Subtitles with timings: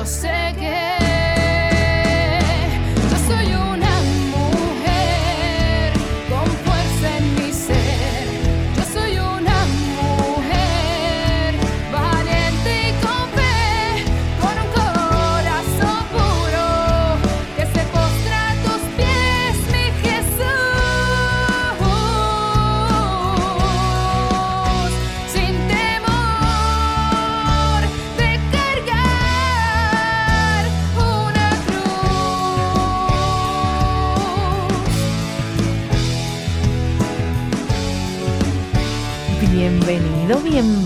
[0.00, 0.99] yo sé que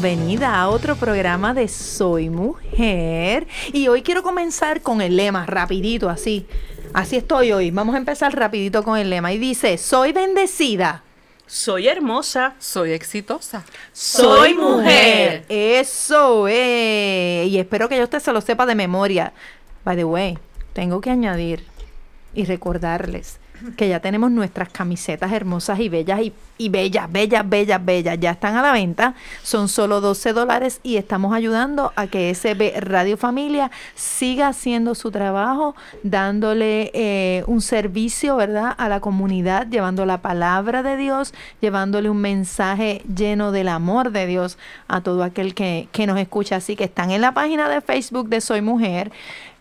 [0.05, 3.47] bienvenida a otro programa de Soy Mujer.
[3.73, 6.47] Y hoy quiero comenzar con el lema, rapidito, así.
[6.93, 7.71] Así estoy hoy.
[7.71, 9.33] Vamos a empezar rapidito con el lema.
[9.33, 11.03] Y dice, soy bendecida.
[11.47, 12.53] Soy hermosa.
[12.59, 13.65] Soy exitosa.
[13.95, 15.47] Soy mujer.
[15.49, 17.49] Eso es.
[17.49, 19.33] Y espero que yo usted se lo sepa de memoria.
[19.87, 20.39] By the way,
[20.75, 21.65] tengo que añadir
[22.35, 23.39] y recordarles
[23.77, 28.19] que ya tenemos nuestras camisetas hermosas y bellas y, y bellas, bellas, bellas, bellas.
[28.21, 29.15] Ya están a la venta.
[29.43, 35.11] Son solo 12 dólares y estamos ayudando a que SB Radio Familia siga haciendo su
[35.11, 42.11] trabajo, dándole eh, un servicio, ¿verdad?, a la comunidad, llevando la palabra de Dios, llevándole
[42.11, 46.57] un mensaje lleno del amor de Dios a todo aquel que, que nos escucha.
[46.57, 49.11] Así que están en la página de Facebook de Soy Mujer.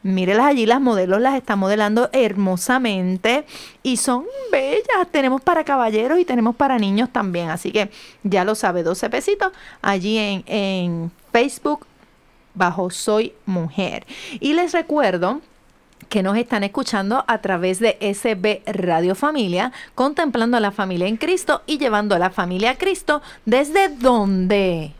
[0.04, 3.46] Mírelas allí, las modelos las están modelando hermosamente
[3.84, 5.08] y son bellas.
[5.12, 7.50] Tenemos para caballeros y tenemos para niños también.
[7.50, 7.90] Así que
[8.24, 11.88] ya lo sabe, 12 pesitos allí en, en Facebook
[12.54, 14.06] bajo Soy Mujer.
[14.40, 15.42] Y les recuerdo
[16.10, 21.18] que nos están escuchando a través de SB Radio Familia, contemplando a la familia en
[21.18, 23.22] Cristo y llevando a la familia a Cristo.
[23.46, 24.94] ¿Desde dónde?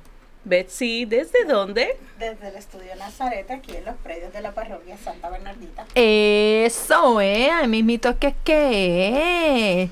[0.46, 1.98] Betsy, ¿desde dónde?
[2.20, 5.86] Desde el estudio Nazaret, aquí en los predios de la parroquia Santa Bernardita.
[5.96, 9.90] Eso, eh, ay mismito es que es que es.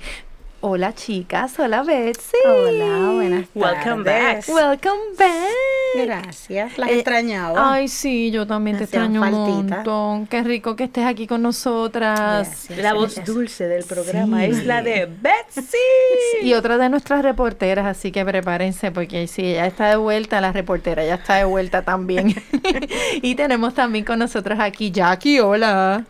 [0.64, 2.38] Hola chicas, hola Betsy.
[2.48, 4.48] Hola, buenas Welcome tardes.
[4.48, 6.06] Welcome back.
[6.06, 7.74] Gracias, las Eh, extrañaba.
[7.74, 9.76] Ay, sí, yo también te extraño un faltita.
[9.78, 10.28] montón.
[10.28, 12.68] Qué rico que estés aquí con nosotras.
[12.68, 14.52] Yes, La voz dulce del programa Sí.
[14.52, 15.78] es la de Betsy.
[16.44, 20.52] Y otra de nuestras reporteras, así que prepárense porque si ella está de vuelta, la
[20.52, 22.36] reportera ya está de vuelta también.
[23.24, 26.06] y tenemos también con nosotros aquí Jackie, hola.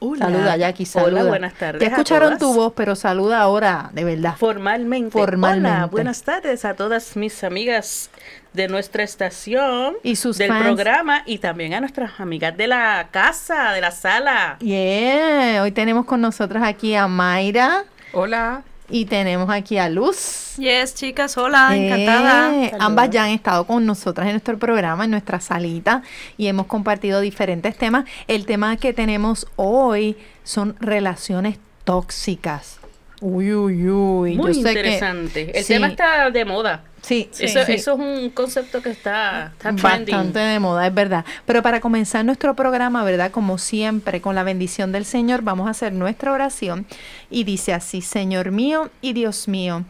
[0.00, 0.26] Hola.
[0.26, 1.20] Saluda Jackie, saluda.
[1.22, 1.82] Hola, buenas tardes.
[1.82, 2.38] A escucharon todas.
[2.38, 4.34] tu voz, pero saluda ahora, de verdad.
[4.38, 5.10] Formalmente.
[5.10, 5.68] Formalmente.
[5.76, 8.10] Hola, buenas tardes a todas mis amigas
[8.52, 10.64] de nuestra estación, Y sus del fans.
[10.64, 14.56] programa y también a nuestras amigas de la casa, de la sala.
[14.60, 18.62] Yeah, hoy tenemos con nosotros aquí a Mayra Hola.
[18.90, 20.54] Y tenemos aquí a Luz.
[20.56, 22.52] Yes, chicas, hola, Eh, encantada.
[22.80, 26.02] ambas ya han estado con nosotras en nuestro programa, en nuestra salita,
[26.36, 28.04] y hemos compartido diferentes temas.
[28.26, 32.77] El tema que tenemos hoy son relaciones tóxicas.
[33.20, 34.36] Uy, uy, uy.
[34.36, 35.58] Muy Yo sé que- interesante.
[35.58, 36.84] El sí, tema está de moda.
[37.02, 37.72] Sí, eso, sí.
[37.74, 40.14] eso es un concepto que está, está trending.
[40.14, 41.24] Bastante de moda, es verdad.
[41.46, 43.30] Pero para comenzar nuestro programa, ¿verdad?
[43.30, 46.86] Como siempre, con la bendición del Señor, vamos a hacer nuestra oración.
[47.30, 49.84] Y dice así, Señor mío y Dios mío.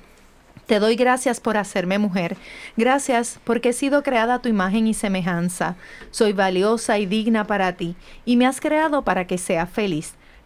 [0.66, 2.36] Te doy gracias por hacerme mujer.
[2.76, 5.76] Gracias porque he sido creada a tu imagen y semejanza.
[6.10, 7.96] Soy valiosa y digna para ti
[8.26, 10.12] y me has creado para que sea feliz.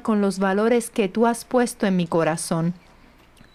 [0.00, 2.72] con los valores que tú has puesto en mi corazón.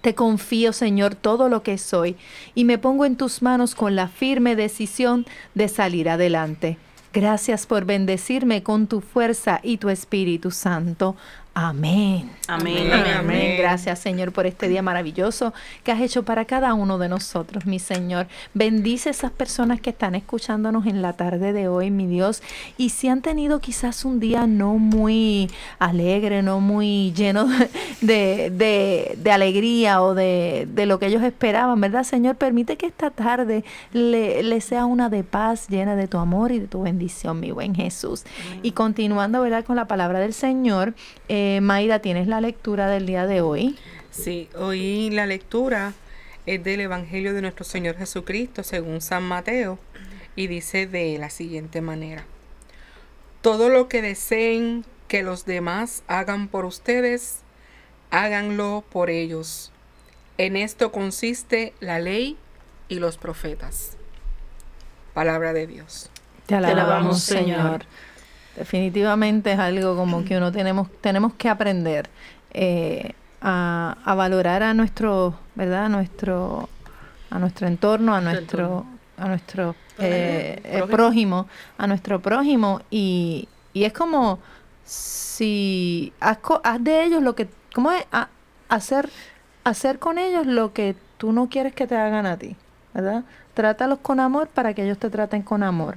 [0.01, 2.15] Te confío, Señor, todo lo que soy
[2.53, 5.25] y me pongo en tus manos con la firme decisión
[5.55, 6.77] de salir adelante.
[7.13, 11.15] Gracias por bendecirme con tu fuerza y tu Espíritu Santo.
[11.59, 12.29] Amén.
[12.47, 12.93] Amén.
[12.93, 13.13] Amén.
[13.17, 13.55] Amén.
[13.57, 17.79] Gracias, Señor, por este día maravilloso que has hecho para cada uno de nosotros, mi
[17.79, 18.27] Señor.
[18.53, 22.43] Bendice esas personas que están escuchándonos en la tarde de hoy, mi Dios.
[22.77, 25.49] Y si han tenido quizás un día no muy
[25.79, 27.47] alegre, no muy lleno
[28.01, 32.35] de, de- de alegría o de, de lo que ellos esperaban, ¿verdad, Señor?
[32.35, 33.63] Permite que esta tarde
[33.93, 37.49] le, le sea una de paz llena de tu amor y de tu bendición, mi
[37.49, 38.25] buen Jesús.
[38.61, 39.65] Y continuando, ¿verdad?
[39.65, 40.93] Con la palabra del Señor,
[41.27, 43.77] eh, Mayra, ¿tienes la lectura del día de hoy?
[44.11, 45.93] Sí, hoy la lectura
[46.45, 49.77] es del Evangelio de nuestro Señor Jesucristo según San Mateo
[50.35, 52.25] y dice de la siguiente manera.
[53.41, 57.41] Todo lo que deseen que los demás hagan por ustedes,
[58.11, 59.71] háganlo por ellos.
[60.37, 62.37] En esto consiste la ley
[62.87, 63.97] y los profetas.
[65.13, 66.09] Palabra de Dios.
[66.45, 67.57] Te alabamos, alabamos, Señor.
[67.57, 67.85] Señor.
[68.57, 72.09] Definitivamente es algo como que uno tenemos, tenemos que aprender
[72.51, 75.85] eh, a, a valorar a nuestro, ¿verdad?
[75.85, 76.69] A nuestro,
[77.29, 78.85] a nuestro entorno, a nuestro,
[79.17, 81.47] a nuestro eh, eh, Prójimo.
[81.77, 84.39] a nuestro prójimo y, y es como
[84.85, 88.05] si haz, haz de ellos lo que, ¿cómo es?
[88.11, 88.29] A-
[88.69, 89.09] hacer,
[89.63, 92.55] hacer con ellos lo que tú no quieres que te hagan a ti,
[92.93, 93.23] ¿verdad?
[93.53, 95.95] Trátalos con amor para que ellos te traten con amor.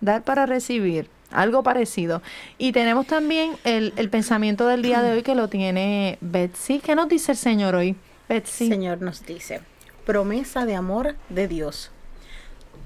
[0.00, 2.22] Dar para recibir, algo parecido.
[2.58, 6.80] Y tenemos también el, el pensamiento del día de hoy que lo tiene Betsy.
[6.80, 7.96] ¿Qué nos dice el Señor hoy?
[8.28, 8.68] Betsy.
[8.68, 9.60] Señor nos dice,
[10.06, 11.90] promesa de amor de Dios.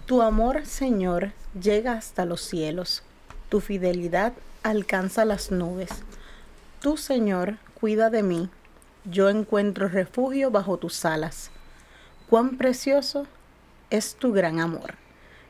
[0.06, 3.02] Tu amor, Señor, llega hasta los cielos.
[3.48, 4.32] Tu fidelidad
[4.62, 5.90] alcanza las nubes.
[6.81, 8.48] Tú, Señor, cuida de mí.
[9.04, 11.50] Yo encuentro refugio bajo tus alas.
[12.28, 13.26] Cuán precioso
[13.90, 14.94] es tu gran amor.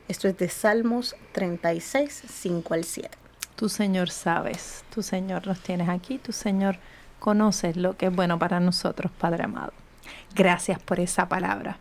[0.07, 3.09] Esto es de Salmos 36, 5 al 7.
[3.57, 6.77] Tu Señor sabes, tu Señor nos tienes aquí, tu Señor
[7.19, 9.73] conoces lo que es bueno para nosotros, Padre amado.
[10.33, 11.77] Gracias por esa palabra.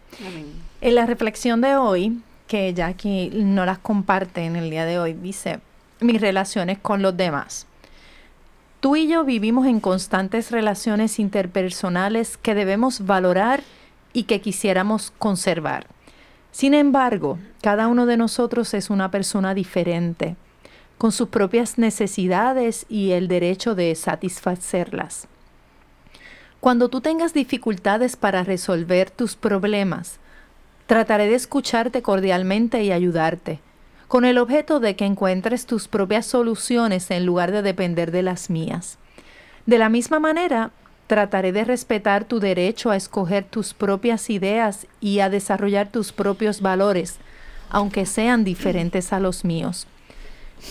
[0.81, 5.12] En la reflexión de hoy, que Jackie no las comparte en el día de hoy,
[5.12, 5.61] dice,
[6.00, 7.67] mis relaciones con los demás.
[8.81, 13.62] Tú y yo vivimos en constantes relaciones interpersonales que debemos valorar
[14.12, 15.87] y que quisiéramos conservar.
[16.56, 20.37] Sin embargo, cada uno de nosotros es una persona diferente,
[20.97, 25.29] con sus propias necesidades y el derecho de satisfacerlas.
[26.61, 30.19] Cuando tú tengas dificultades para resolver tus problemas,
[30.87, 33.61] trataré de escucharte cordialmente y ayudarte,
[34.09, 38.49] con el objeto de que encuentres tus propias soluciones en lugar de depender de las
[38.49, 38.97] mías.
[39.67, 40.70] De la misma manera,
[41.06, 46.61] trataré de respetar tu derecho a escoger tus propias ideas y a desarrollar tus propios
[46.61, 47.19] valores,
[47.70, 49.87] aunque sean diferentes a los míos.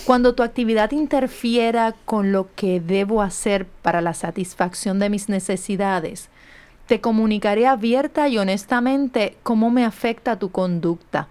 [0.04, 6.28] Cuando tu actividad interfiera con lo que debo hacer para la satisfacción de mis necesidades,
[6.86, 11.28] te comunicaré abierta y honestamente cómo me afecta tu conducta,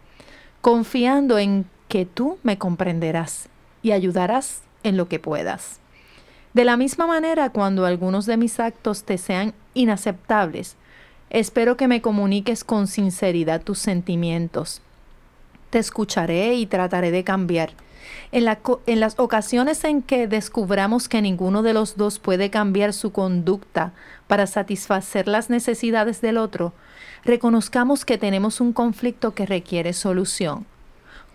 [0.61, 3.49] confiando en que tú me comprenderás
[3.81, 5.79] y ayudarás en lo que puedas.
[6.55, 10.77] De la misma manera, cuando algunos de mis actos te sean inaceptables,
[11.29, 14.81] espero que me comuniques con sinceridad tus sentimientos.
[15.69, 17.71] Te escucharé y trataré de cambiar.
[18.31, 18.45] En,
[18.85, 23.91] en las ocasiones en que descubramos que ninguno de los dos puede cambiar su conducta
[24.27, 26.71] para satisfacer las necesidades del otro,
[27.25, 30.65] reconozcamos que tenemos un conflicto que requiere solución.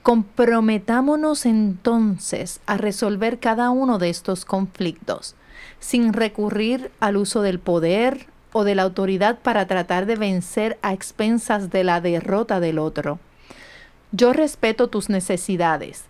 [0.02, 5.34] Comprometámonos entonces a resolver cada uno de estos conflictos,
[5.78, 10.92] sin recurrir al uso del poder o de la autoridad para tratar de vencer a
[10.92, 13.18] expensas de la derrota del otro.
[14.12, 16.04] Yo respeto tus necesidades,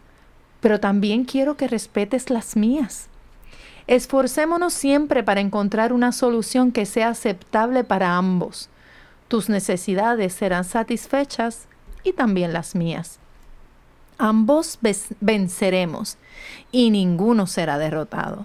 [0.60, 3.08] pero también quiero que respetes las mías.
[3.88, 8.68] Esforcémonos siempre para encontrar una solución que sea aceptable para ambos.
[9.26, 11.66] Tus necesidades serán satisfechas
[12.04, 13.19] y también las mías.
[14.22, 14.78] Ambos
[15.20, 16.18] venceremos
[16.70, 18.44] y ninguno será derrotado.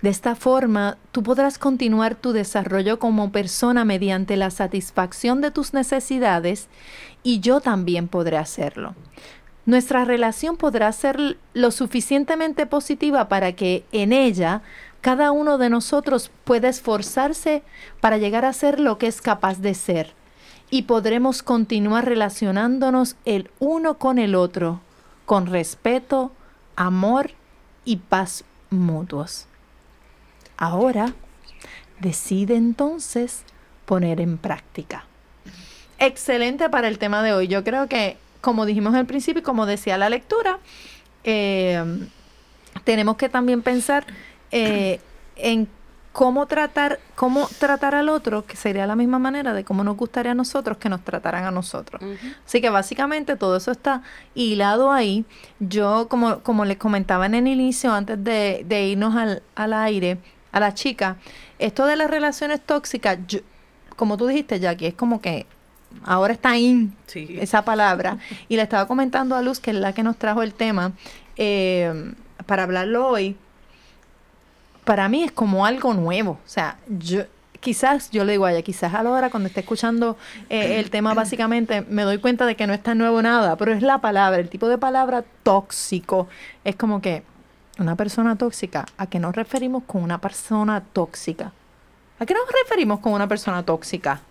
[0.00, 5.74] De esta forma, tú podrás continuar tu desarrollo como persona mediante la satisfacción de tus
[5.74, 6.68] necesidades
[7.22, 8.94] y yo también podré hacerlo.
[9.66, 14.62] Nuestra relación podrá ser lo suficientemente positiva para que en ella
[15.02, 17.62] cada uno de nosotros pueda esforzarse
[18.00, 20.14] para llegar a ser lo que es capaz de ser
[20.70, 24.80] y podremos continuar relacionándonos el uno con el otro
[25.30, 26.32] con respeto,
[26.74, 27.30] amor
[27.84, 29.46] y paz mutuos.
[30.56, 31.12] Ahora,
[32.00, 33.44] decide entonces
[33.86, 35.04] poner en práctica.
[36.00, 37.46] Excelente para el tema de hoy.
[37.46, 40.58] Yo creo que, como dijimos al principio y como decía la lectura,
[41.22, 41.80] eh,
[42.82, 44.06] tenemos que también pensar
[44.50, 44.98] eh,
[45.36, 45.68] en
[46.20, 50.32] cómo tratar, cómo tratar al otro, que sería la misma manera de cómo nos gustaría
[50.32, 52.02] a nosotros que nos trataran a nosotros.
[52.44, 54.02] Así que básicamente todo eso está
[54.34, 55.24] hilado ahí.
[55.60, 60.18] Yo, como, como les comentaba en el inicio, antes de, de irnos al, al aire,
[60.52, 61.16] a la chica,
[61.58, 63.40] esto de las relaciones tóxicas, yo-
[63.96, 65.46] como tú dijiste, Jackie, es como que
[66.04, 67.38] ahora está in Sí.
[67.40, 68.18] esa palabra.
[68.46, 70.92] Y le estaba comentando a Luz, que es la que nos trajo el tema,
[71.38, 72.12] eh,
[72.44, 73.36] para hablarlo hoy.
[74.90, 76.32] Para mí es como algo nuevo.
[76.32, 77.22] O sea, yo
[77.60, 80.16] quizás, yo le digo a ella, quizás a la hora cuando esté escuchando
[80.48, 83.72] eh, el tema básicamente me doy cuenta de que no es tan nuevo nada, pero
[83.72, 86.26] es la palabra, el tipo de palabra tóxico.
[86.64, 87.22] Es como que,
[87.78, 91.52] una persona tóxica, ¿a qué nos referimos con una persona tóxica?
[92.18, 94.22] ¿A qué nos referimos con una persona tóxica?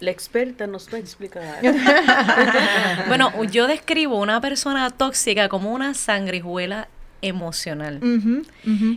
[0.00, 1.62] La experta nos va a explicar.
[3.08, 6.88] Bueno, yo describo una persona tóxica como una sangrijuela
[7.26, 8.00] emocional.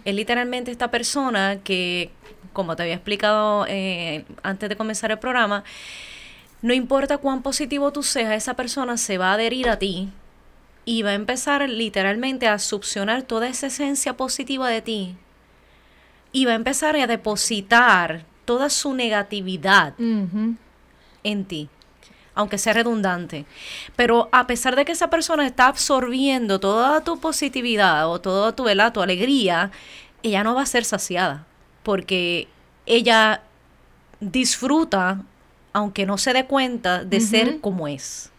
[0.05, 2.11] Es literalmente esta persona que,
[2.53, 5.63] como te había explicado eh, antes de comenzar el programa,
[6.61, 10.09] no importa cuán positivo tú seas, esa persona se va a adherir a ti
[10.85, 15.15] y va a empezar literalmente a succionar toda esa esencia positiva de ti.
[16.31, 19.93] Y va a empezar a depositar toda su negatividad
[21.23, 21.69] en ti,
[22.39, 23.45] aunque sea redundante.
[23.97, 28.63] Pero a pesar de que esa persona está absorbiendo toda tu positividad o toda tu,
[28.63, 28.93] ¿verdad?
[28.93, 29.71] tu alegría,
[30.23, 31.45] ella no va a ser saciada,
[31.83, 32.47] porque
[32.85, 33.41] ella
[34.21, 35.21] disfruta,
[35.73, 38.31] aunque no se dé cuenta, de ser como es.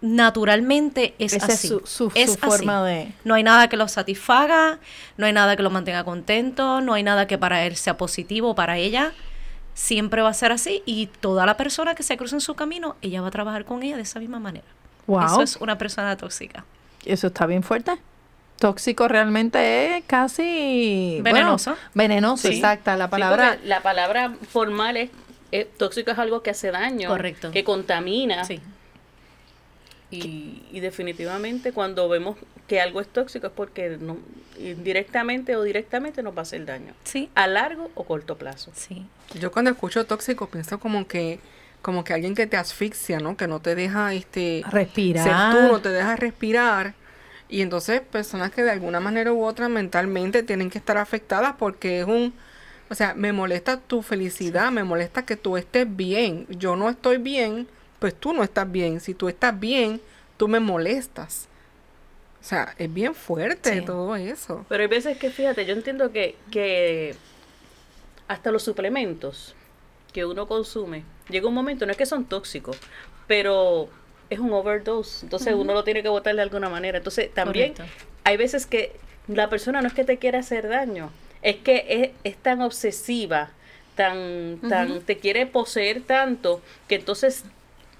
[0.00, 1.68] Naturalmente es Esa es así.
[1.68, 2.94] su- su- es su forma así.
[3.06, 4.78] de- No hay nada que lo satisfaga,
[5.16, 8.54] no hay nada que lo mantenga contento, no hay nada que para él sea positivo
[8.54, 9.12] para ella.
[9.74, 12.96] Siempre va a ser así y toda la persona que se cruce en su camino,
[13.02, 14.64] ella va a trabajar con ella de esa misma manera.
[15.06, 15.26] Wow.
[15.26, 16.64] Eso es una persona tóxica.
[17.04, 17.92] Eso está bien fuerte.
[18.58, 21.76] Tóxico realmente es casi bueno, Venenoso.
[21.92, 22.54] venenoso, Sí.
[22.54, 23.58] exacta la palabra.
[23.64, 25.10] la palabra formal es,
[25.50, 27.50] eh, tóxico es algo que hace daño, Correcto.
[27.50, 28.44] que contamina.
[28.44, 28.60] Sí.
[30.10, 34.18] Y, y definitivamente cuando vemos que algo es tóxico es porque no,
[34.58, 36.94] indirectamente o directamente nos va a hacer daño.
[37.04, 37.30] Sí.
[37.34, 38.72] A largo o corto plazo.
[38.74, 39.06] Sí.
[39.38, 41.40] Yo cuando escucho tóxico pienso como que
[41.82, 43.36] como que alguien que te asfixia, ¿no?
[43.36, 45.24] Que no te deja este Respirar.
[45.24, 46.94] ser tú, no te deja respirar.
[47.50, 52.00] Y entonces personas que de alguna manera u otra mentalmente tienen que estar afectadas porque
[52.00, 52.32] es un
[52.90, 56.46] o sea, me molesta tu felicidad, me molesta que tú estés bien.
[56.48, 57.66] Yo no estoy bien,
[57.98, 59.00] pues tú no estás bien.
[59.00, 60.00] Si tú estás bien,
[60.36, 61.48] tú me molestas.
[62.44, 63.86] O sea, es bien fuerte Sí.
[63.86, 64.66] todo eso.
[64.68, 67.14] Pero hay veces que, fíjate, yo entiendo que, que
[68.28, 69.54] hasta los suplementos
[70.12, 72.76] que uno consume, llega un momento, no es que son tóxicos,
[73.26, 73.88] pero
[74.28, 75.24] es un overdose.
[75.24, 76.98] Entonces uno lo tiene que botar de alguna manera.
[76.98, 77.94] Entonces también Correcto.
[78.24, 78.92] hay veces que
[79.26, 81.10] la persona no es que te quiera hacer daño,
[81.40, 83.50] es que es, es tan obsesiva,
[83.94, 87.44] tan, tan, te quiere poseer tanto, que entonces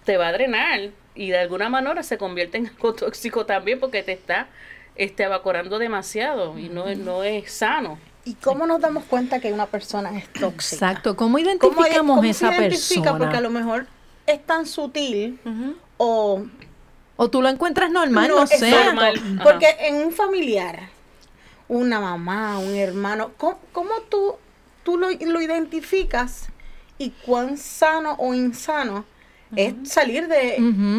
[0.04, 4.02] te va a drenar y de alguna manera se convierte en algo tóxico también porque
[4.02, 4.48] te está
[4.96, 7.98] este, evaporando demasiado y no, es- no es sano.
[8.26, 10.86] ¿Y cómo nos damos cuenta que una persona es tóxica?
[10.92, 11.14] Exacto.
[11.16, 13.02] ¿Cómo ¿Cómo, identificamos cómo se esa identifica?
[13.02, 13.18] persona?
[13.18, 13.86] Porque a lo mejor
[14.26, 15.38] es tan sutil
[15.98, 16.42] o
[17.16, 18.74] O tú lo encuentras normal, no, sé.
[18.74, 19.10] ajá.
[19.42, 20.88] Porque en un familiar,
[21.68, 24.36] una mamá, un hermano, ¿cómo, cómo tú,
[24.84, 26.48] tú lo, lo identificas
[26.98, 29.04] y cuán sano o insano
[29.56, 30.56] es salir de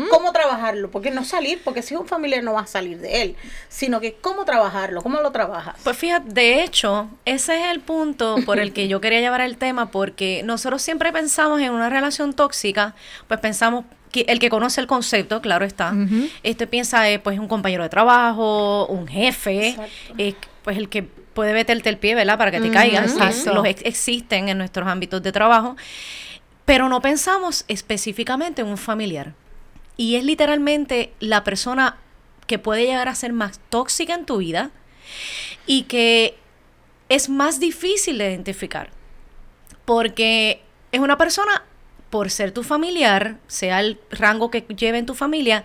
[0.09, 0.91] cómo trabajarlo?
[0.91, 3.35] Porque no salir, porque si es un familiar no va a salir de él,
[3.69, 5.75] sino que cómo trabajarlo, cómo lo trabajas.
[5.83, 9.57] Pues fíjate, de hecho, ese es el punto por el que yo quería llevar el
[9.57, 12.95] tema, porque nosotros siempre pensamos en una relación tóxica,
[13.27, 16.29] pues pensamos que el que conoce el concepto, claro está, Ujú.
[16.43, 19.75] este piensa eh, pues un compañero de trabajo, un jefe,
[20.17, 22.37] eh, pues el que puede meterte el pie, ¿verdad?
[22.37, 23.53] Para que te Ujú, caigas, que exacto.
[23.53, 25.75] los ex- existen en nuestros ámbitos de trabajo,
[26.65, 29.33] pero no pensamos específicamente en un familiar.
[29.97, 31.97] Y es literalmente la persona
[32.47, 34.71] que puede llegar a ser más tóxica en tu vida
[35.65, 36.37] y que
[37.09, 38.89] es más difícil de identificar.
[39.85, 41.63] Porque es una persona,
[42.09, 45.63] por ser tu familiar, sea el rango que lleve en tu familia,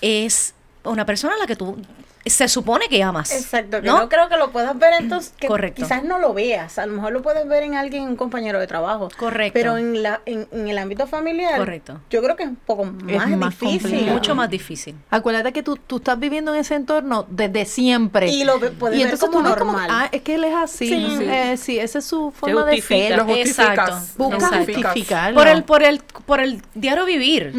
[0.00, 1.78] es una persona a la que tú
[2.26, 3.32] se supone que amas.
[3.32, 3.98] Exacto, que ¿no?
[4.00, 5.82] no, creo que lo puedas ver entonces, que Correcto.
[5.82, 8.66] quizás no lo veas, a lo mejor lo puedes ver en alguien, un compañero de
[8.66, 9.08] trabajo.
[9.16, 9.52] Correcto.
[9.54, 12.00] Pero en, la, en, en el ámbito familiar, Correcto.
[12.10, 13.80] yo creo que es un poco más, más difícil.
[13.82, 14.12] complicado.
[14.14, 14.94] Mucho más difícil.
[15.10, 18.28] Acuérdate que tú, tú estás viviendo en ese entorno desde siempre.
[18.28, 19.88] Y lo puedes ver como tú ves como, normal.
[19.92, 20.88] ah, es que él es así.
[20.88, 20.94] Sí.
[21.18, 23.08] Sí, eh, sí esa es su forma de justifica.
[23.08, 23.16] ser.
[23.18, 23.34] Lo.
[23.34, 23.98] Exacto.
[24.16, 25.36] Busca justificarlo.
[25.38, 27.52] Por el, por el, por el diario vivir.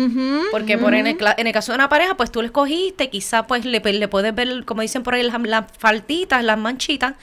[0.52, 3.10] Porque por en, el, cla- en el caso de una pareja, pues tú le escogiste,
[3.10, 7.16] quizá pues le, le puedes ver, como dicen por ahí, las, faltitas, las manchitas,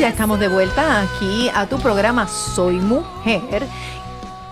[0.00, 3.66] ya estamos de vuelta aquí a tu programa Soy Mujer.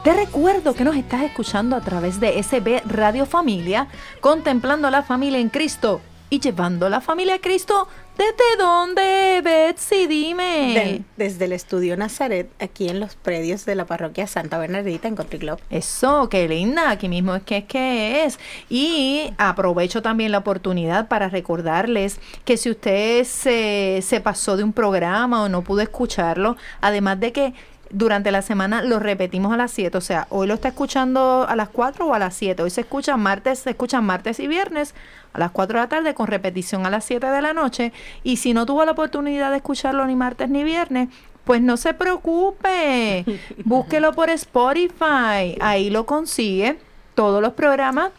[0.05, 3.89] Te recuerdo que nos estás escuchando a través de SB Radio Familia,
[4.21, 7.89] contemplando la familia en Cristo y llevando la familia a Cristo.
[8.19, 10.09] ¿Desde dónde, Betsy?
[10.09, 11.05] Dime.
[11.17, 15.39] Desde el estudio Nazaret, aquí en los predios de la parroquia Santa Bernardita en Country
[15.39, 15.61] Club.
[15.71, 18.41] Eso, qué linda, aquí mismo es que es que es.
[18.69, 24.73] Y aprovecho también la oportunidad para recordarles que si usted se, se pasó de un
[24.73, 27.55] programa o no pudo escucharlo, además de que
[27.91, 31.57] durante la semana lo repetimos a las 7, o sea, hoy lo está escuchando a
[31.57, 34.95] las 4 o a las 7, hoy se escucha martes, se escuchan martes y viernes
[35.33, 37.93] a las 4 de la tarde con repetición a las 7 de la noche.
[38.23, 41.09] Y si no tuvo la oportunidad de escucharlo ni martes ni viernes,
[41.45, 43.25] pues no se preocupe,
[43.65, 46.79] búsquelo por Spotify, ahí lo consigue.
[47.15, 48.13] Todos los programas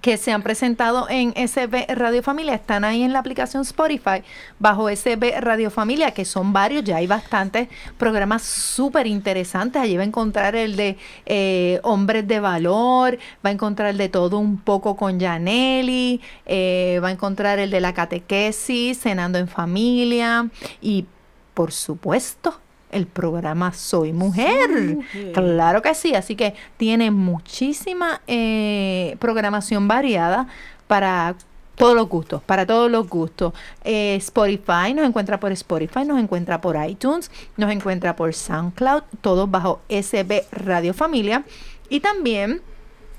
[0.00, 4.22] que se han presentado en SB Radio Familia están ahí en la aplicación Spotify
[4.58, 7.68] bajo SB Radio Familia, que son varios, ya hay bastantes
[7.98, 9.82] programas súper interesantes.
[9.82, 14.08] Allí va a encontrar el de eh, Hombres de Valor, va a encontrar el de
[14.08, 19.48] Todo un poco con Janelli, eh, va a encontrar el de la catequesis, Cenando en
[19.48, 20.48] Familia
[20.80, 21.06] y
[21.54, 24.98] por supuesto el programa Soy Mujer.
[25.32, 30.46] Claro que sí, así que tiene muchísima eh, programación variada
[30.86, 31.34] para
[31.76, 33.54] todos los gustos, para todos los gustos.
[33.84, 39.50] Eh, Spotify nos encuentra por Spotify, nos encuentra por iTunes, nos encuentra por SoundCloud, todos
[39.50, 41.44] bajo SB Radio Familia.
[41.88, 42.60] Y también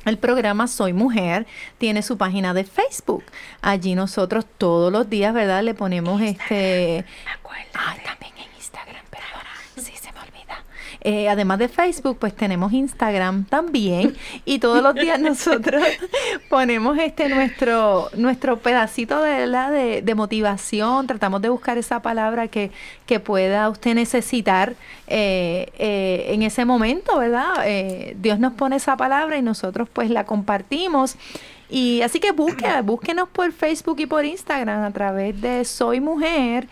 [0.05, 1.45] el programa Soy Mujer
[1.77, 3.23] tiene su página de Facebook.
[3.61, 5.63] Allí nosotros todos los días, ¿verdad?
[5.63, 7.05] Le ponemos este...
[7.73, 9.49] Ay, también en Instagram, perdona.
[9.75, 10.63] Sí, se me olvida.
[11.01, 14.15] Eh, además de Facebook, pues tenemos Instagram también.
[14.45, 15.83] Y todos los días nosotros
[16.49, 19.71] ponemos este nuestro, nuestro pedacito de, ¿verdad?
[19.71, 21.07] de, de motivación.
[21.07, 22.71] Tratamos de buscar esa palabra que,
[23.05, 24.75] que pueda usted necesitar
[25.07, 27.65] eh, eh, en ese momento, ¿verdad?
[28.17, 31.17] Dios nos pone esa palabra y nosotros pues la compartimos.
[31.71, 36.67] Y así que busque, búsquenos por Facebook y por Instagram a través de Soy Mujer.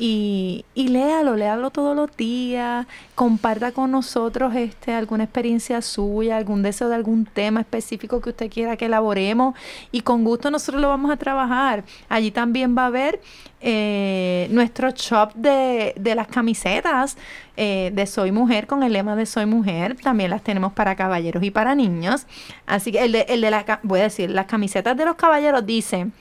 [0.00, 6.62] Y, y léalo, léalo todos los días, comparta con nosotros este, alguna experiencia suya, algún
[6.62, 9.56] deseo de algún tema específico que usted quiera que elaboremos
[9.90, 11.82] y con gusto nosotros lo vamos a trabajar.
[12.08, 13.20] Allí también va a haber
[13.60, 17.16] eh, nuestro shop de, de las camisetas
[17.56, 19.96] eh, de Soy Mujer con el lema de Soy Mujer.
[19.96, 22.28] También las tenemos para caballeros y para niños.
[22.66, 25.66] Así que el de, el de la, voy a decir, las camisetas de los caballeros
[25.66, 26.12] dicen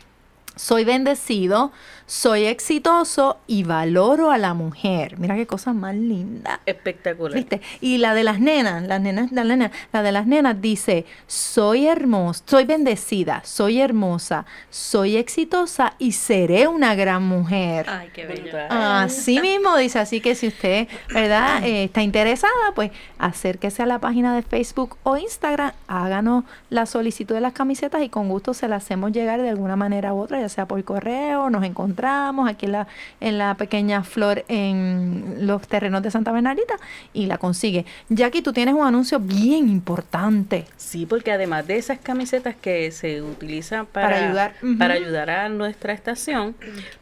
[0.58, 1.72] soy bendecido,
[2.08, 5.20] soy exitoso y valoro a la mujer.
[5.20, 6.62] Mira qué cosa más linda.
[6.66, 7.36] Espectacular.
[7.38, 7.62] ¿Viste?
[7.82, 11.86] Y la de las nenas, las nenas, la, nena- la de las nenas dice, soy
[11.88, 17.86] hermosa, soy bendecida, soy hermosa, soy exitosa y seré una gran mujer.
[17.90, 18.44] Ay, qué bello.
[18.44, 18.68] Brutal.
[18.70, 21.62] Así mismo dice, así que si usted, ¿verdad?
[21.66, 27.36] Eh, está interesada, pues acérquese a la página de Facebook o Instagram, háganos la solicitud
[27.36, 30.40] de las camisetas y con gusto se las hacemos llegar de alguna manera u otra,
[30.40, 31.97] ya sea por correo, nos encontramos
[32.48, 32.88] aquí en la,
[33.20, 36.76] en la pequeña flor en los terrenos de Santa Bernardita
[37.14, 37.86] y la consigue.
[38.10, 40.66] Jackie, tú tienes un anuncio bien importante.
[40.78, 45.50] Sí, porque además de esas camisetas que se utilizan para, Para ayudar, para ayudar a
[45.50, 46.56] nuestra estación,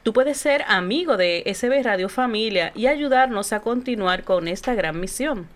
[0.03, 4.99] tú puedes ser amigo de SB Radio Familia y ayudarnos a continuar con esta gran
[4.99, 5.47] misión.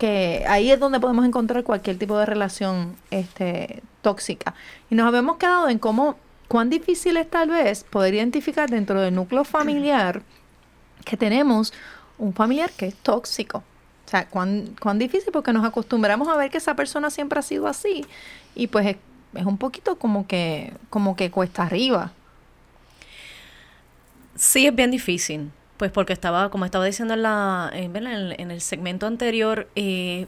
[0.00, 4.54] que ahí es donde podemos encontrar cualquier tipo de relación este, tóxica.
[4.88, 6.16] Y nos habíamos quedado en cómo
[6.50, 10.20] cuán difícil es tal vez poder identificar dentro del núcleo familiar
[11.04, 11.72] que tenemos
[12.18, 13.58] un familiar que es tóxico.
[14.04, 17.42] O sea, cuán, cuán difícil porque nos acostumbramos a ver que esa persona siempre ha
[17.42, 18.04] sido así
[18.56, 18.96] y pues es,
[19.34, 22.10] es un poquito como que, como que cuesta arriba.
[24.34, 25.52] Sí, es bien difícil.
[25.76, 28.32] Pues porque estaba, como estaba diciendo en, la, en, ¿verdad?
[28.32, 30.26] en en el segmento anterior, eh,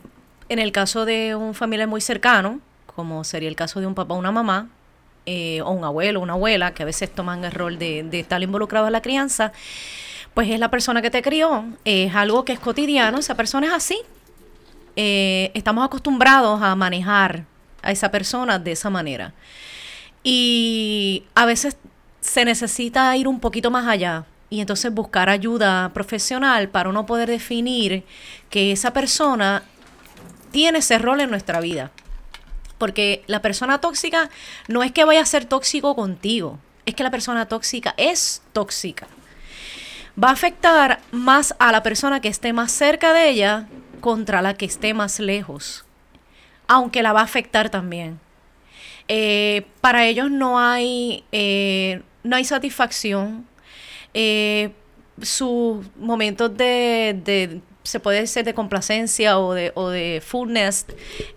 [0.48, 4.14] en el caso de un familiar muy cercano, como sería el caso de un papá
[4.14, 4.68] o una mamá,
[5.26, 8.86] eh, o un abuelo una abuela, que a veces toman el rol de, estar involucrado
[8.86, 9.52] en la crianza,
[10.34, 13.72] pues es la persona que te crió, es algo que es cotidiano, esa persona es
[13.72, 13.98] así.
[14.96, 17.44] Eh, estamos acostumbrados a manejar
[17.82, 19.32] a esa persona de esa manera.
[20.22, 21.76] Y a veces
[22.20, 27.28] se necesita ir un poquito más allá y entonces buscar ayuda profesional para uno poder
[27.28, 28.04] definir
[28.50, 29.62] que esa persona
[30.50, 31.90] tiene ese rol en nuestra vida.
[32.82, 34.28] Porque la persona tóxica
[34.66, 39.06] no es que vaya a ser tóxico contigo, es que la persona tóxica es tóxica.
[40.20, 43.68] Va a afectar más a la persona que esté más cerca de ella
[44.00, 45.84] contra la que esté más lejos,
[46.66, 48.18] aunque la va a afectar también.
[49.06, 53.46] Eh, para ellos no hay, eh, no hay satisfacción.
[54.12, 54.72] Eh,
[55.20, 60.86] sus momentos de, se puede decir de complacencia o de, o de fullness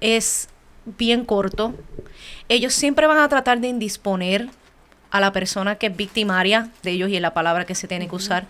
[0.01, 0.49] es
[0.85, 1.73] bien corto.
[2.49, 4.49] Ellos siempre van a tratar de indisponer
[5.11, 8.07] a la persona que es victimaria de ellos y es la palabra que se tiene
[8.07, 8.47] que usar.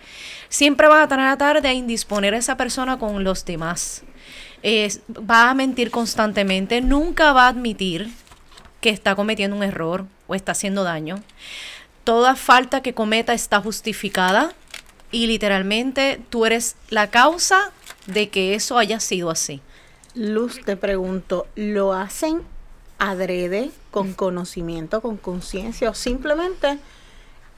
[0.48, 4.02] Siempre van a tratar de indisponer a esa persona con los demás.
[4.64, 8.10] Va a mentir constantemente, nunca va a admitir
[8.80, 11.22] que está cometiendo un error o está haciendo daño.
[12.02, 14.52] Toda falta que cometa está justificada
[15.12, 17.70] y literalmente tú eres la causa
[18.06, 19.60] de que eso haya sido así.
[20.16, 22.40] Luz, te pregunto, ¿lo hacen
[22.98, 26.78] adrede, con conocimiento, con conciencia o simplemente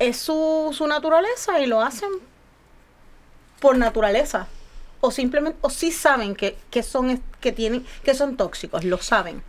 [0.01, 2.09] es su, su naturaleza y lo hacen
[3.61, 4.49] por naturaleza?
[5.01, 9.41] O simplemente, o sí saben que, que son que tienen, que son tóxicos, lo saben.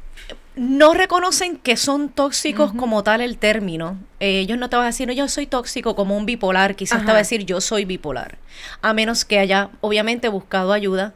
[0.55, 3.97] no reconocen que son tóxicos como tal el término.
[4.19, 6.99] Eh, ellos no te van a decir, "No, yo soy tóxico como un bipolar, quizás
[7.03, 8.37] te va a decir, yo soy bipolar.
[8.83, 11.15] A menos que haya, obviamente, buscado ayuda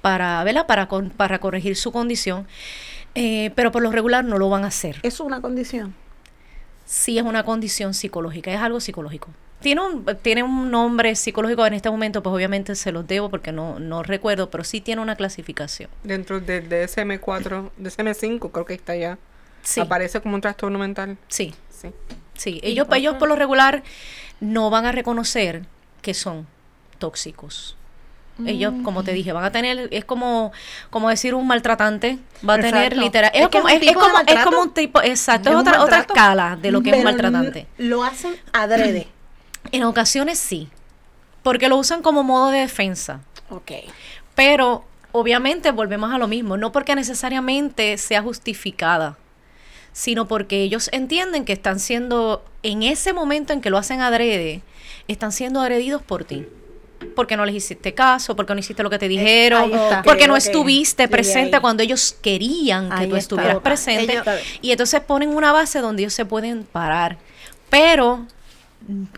[0.00, 0.66] para, ¿verdad?
[0.66, 2.46] Para, con- para corregir su condición.
[3.14, 4.96] Eh, pero por lo regular no lo van a hacer.
[5.02, 5.94] Es una condición.
[6.84, 9.28] Sí es una condición psicológica, es algo psicológico.
[9.60, 13.50] Tiene un, tiene un nombre psicológico en este momento, pues obviamente se los debo porque
[13.50, 15.90] no, no recuerdo, pero sí tiene una clasificación.
[16.04, 19.18] Dentro del DSM-4, DSM-5 creo que está ya.
[19.62, 21.16] Sí, Aparece como un trastorno mental.
[21.28, 21.54] sí.
[21.70, 21.90] Sí.
[22.34, 23.82] Sí, ellos, ellos por lo regular
[24.40, 25.62] no van a reconocer
[26.02, 26.46] que son
[26.98, 27.76] tóxicos.
[28.46, 30.52] Ellos, como te dije, van a tener, es como,
[30.90, 34.50] como decir un maltratante, va a tener literal, Es como, es como, es maltrato.
[34.50, 37.66] como un tipo, exacto, Es otra, otra escala de lo que es un maltratante.
[37.78, 39.08] Lo hacen adrede.
[39.72, 40.68] En ocasiones sí,
[41.42, 43.20] porque lo usan como modo de defensa.
[43.50, 43.72] ok.
[44.34, 49.18] Pero obviamente volvemos a lo mismo, no porque necesariamente sea justificada,
[49.92, 54.62] sino porque ellos entienden que están siendo, en ese momento en que lo hacen adrede,
[55.08, 56.46] están siendo agredidos por ti.
[57.14, 60.02] Porque no les hiciste caso, porque no hiciste lo que te dijeron, está.
[60.02, 61.62] porque no estuviste presente ahí.
[61.62, 63.18] cuando ellos querían que tú está.
[63.18, 64.12] estuvieras presente.
[64.14, 64.26] Ellos-
[64.62, 67.18] y entonces ponen una base donde ellos se pueden parar.
[67.70, 68.26] Pero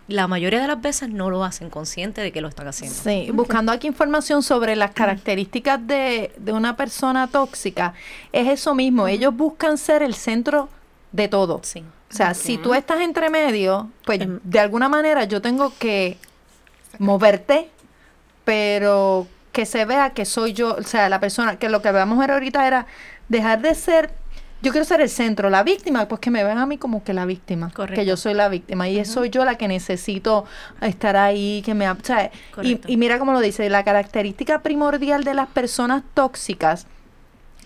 [0.09, 2.97] la mayoría de las veces no lo hacen consciente de que lo están haciendo.
[3.03, 7.95] Sí, buscando aquí información sobre las características de, de una persona tóxica,
[8.33, 10.69] es eso mismo, ellos buscan ser el centro
[11.13, 11.61] de todo.
[11.63, 11.85] Sí.
[12.11, 16.19] O sea, si tú estás entre medio, pues de alguna manera yo tengo que
[16.99, 17.71] moverte,
[18.45, 22.19] pero que se vea que soy yo, o sea, la persona, que lo que vamos
[22.19, 22.87] a ver ahorita era
[23.29, 24.11] dejar de ser
[24.63, 27.15] yo quiero ser el centro, la víctima, pues que me vean a mí como que
[27.15, 27.99] la víctima, Correcto.
[28.01, 30.45] que yo soy la víctima y soy yo la que necesito
[30.83, 32.31] estar ahí, que me, o sea,
[32.63, 36.87] y, y mira cómo lo dice, la característica primordial de las personas tóxicas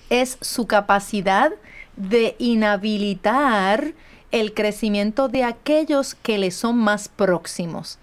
[0.09, 1.53] es su capacidad
[1.97, 3.93] de inhabilitar
[4.31, 7.99] el crecimiento de aquellos que le son más próximos.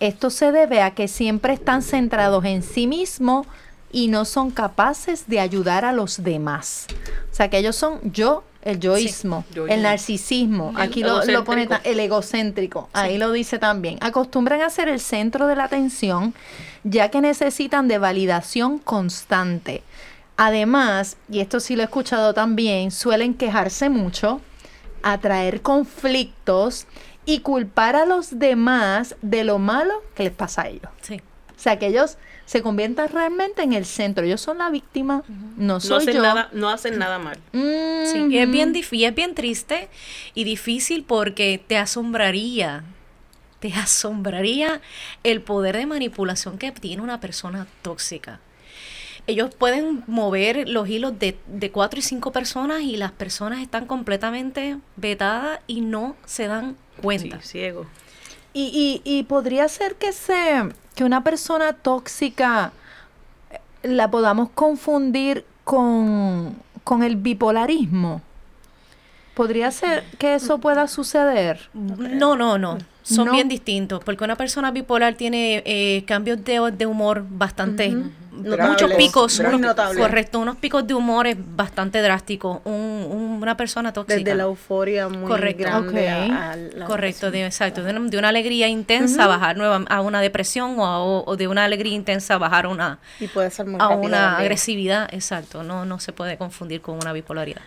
[0.00, 3.46] Esto se debe a que siempre están centrados en sí mismos
[3.92, 6.86] y no son capaces de ayudar a los demás.
[7.30, 9.82] O sea, que ellos son yo, el yoísmo, Yo, el yo.
[9.82, 10.70] narcisismo.
[10.70, 12.88] El Aquí lo, lo pone el egocéntrico.
[12.92, 13.98] Ahí lo dice también.
[14.00, 16.34] Acostumbran a ser el centro de la atención,
[16.82, 19.82] ya que necesitan de validación constante.
[20.36, 24.40] Además, y esto sí lo he escuchado también, suelen quejarse mucho,
[25.02, 26.86] atraer conflictos
[27.26, 30.90] y culpar a los demás de lo malo que les pasa a ellos.
[31.00, 31.20] Sí.
[31.56, 34.24] O sea, que ellos se conviertan realmente en el centro.
[34.24, 35.22] Ellos son la víctima,
[35.56, 36.22] no No soy hacen, yo.
[36.22, 37.38] nada, no hacen nada mal.
[37.52, 39.88] Sí, y es bien, y es bien triste
[40.34, 42.84] y difícil porque te asombraría,
[43.60, 44.82] te asombraría
[45.22, 48.40] el poder de manipulación que tiene una persona tóxica.
[49.26, 53.86] Ellos pueden mover los hilos de, de cuatro y cinco personas y las personas están
[53.86, 57.40] completamente vetadas y no se dan Sí, cuenta.
[57.40, 57.86] ciego.
[58.52, 62.72] Y, y, y podría ser que se que una persona tóxica
[63.50, 66.54] eh, la podamos confundir con,
[66.84, 68.22] con el bipolarismo.
[69.34, 71.68] Podría ser que eso pueda suceder.
[71.74, 72.78] No, no, no.
[73.02, 73.32] Son No.
[73.32, 77.94] bien distintos, porque una persona bipolar tiene eh, cambios de, de humor bastante,
[78.36, 82.60] Notables, muchos picos, unos- correcto, unos picos de humores bastante drásticos.
[82.64, 84.16] Un, un- una persona tóxica.
[84.16, 85.62] Desde la euforia muy Correcto.
[85.62, 86.30] grande a- Ok.
[86.32, 87.82] a la Correcto, de, exacto.
[87.82, 91.48] De una, de una alegría intensa bajar nueva, a una depresión o, a- o de
[91.48, 94.14] una alegría intensa bajar a una, Y puede ser muy a una también.
[94.14, 95.08] agresividad.
[95.12, 97.60] Exacto, no, no se puede confundir con una bipolaridad.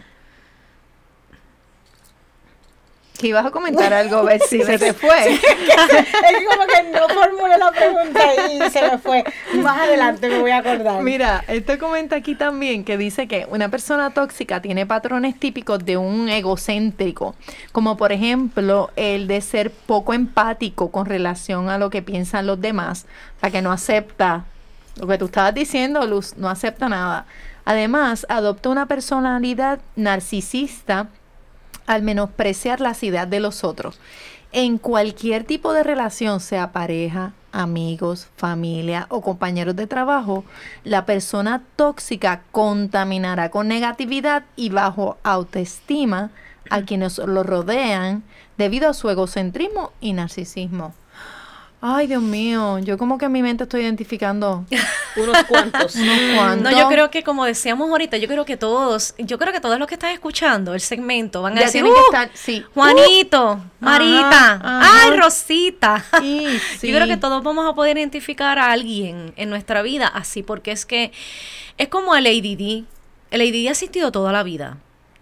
[3.20, 5.34] Que ibas a comentar algo, Betsy, se te fue.
[5.34, 9.24] es como que no formulé la pregunta y se me fue.
[9.56, 11.02] Más adelante me voy a acordar.
[11.02, 15.98] Mira, esto comenta aquí también que dice que una persona tóxica tiene patrones típicos de
[15.98, 17.36] un egocéntrico,
[17.72, 22.62] como por ejemplo el de ser poco empático con relación a lo que piensan los
[22.62, 23.06] demás,
[23.38, 24.46] o sea, que no acepta
[25.00, 27.26] lo que tú estabas diciendo, Luz, no acepta nada.
[27.66, 31.08] Además, adopta una personalidad narcisista
[31.88, 34.00] al menospreciar las ideas de los otros.
[34.52, 40.46] En cualquier tipo de relación, sea pareja, amigos, familia o compañeros de trabajo,
[40.84, 46.32] la persona tóxica contaminará con negatividad y bajo autoestima
[46.70, 48.24] a quienes lo rodean
[48.58, 50.94] debido a su egocentrismo y narcisismo.
[51.80, 54.66] Ay, Dios mío, yo como que en mi mente estoy identificando
[55.16, 55.94] Unos cuantos.
[55.96, 56.72] unos cuantos.
[56.72, 59.78] No, yo creo que como decíamos ahorita, yo creo que todos, yo creo que todos
[59.78, 62.64] los que están escuchando el segmento van a Ya decir, tienen que "Uh, estar, sí.
[62.74, 65.04] Juanito, Marita, ajá.
[65.04, 66.04] ay, Rosita.
[66.20, 66.48] Sí.
[66.88, 70.72] Yo creo que todos vamos a poder identificar a alguien en nuestra vida así, porque
[70.72, 71.12] es que
[71.78, 72.86] es como el ADD.
[73.30, 74.78] El ADD ha existido toda la vida.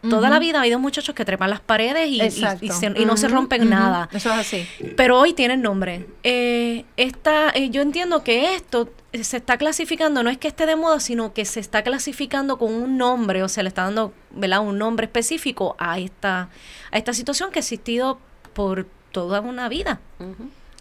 [0.10, 2.66] Toda la vida ha habido muchachos que trepan las paredes y, y- Exacto.
[2.66, 4.10] y se- y no se rompen nada.
[4.14, 4.68] Eso es así.
[4.96, 6.06] Pero hoy tienen nombre.
[6.24, 10.76] Eh, esta, eh, yo entiendo que esto se está clasificando, no es que esté de
[10.76, 14.60] moda, sino que se está clasificando con un nombre, o se le está dando ¿verdad?
[14.62, 16.50] un nombre específico a esta,
[16.92, 18.20] a esta situación que ha existido
[18.54, 20.02] por toda una vida.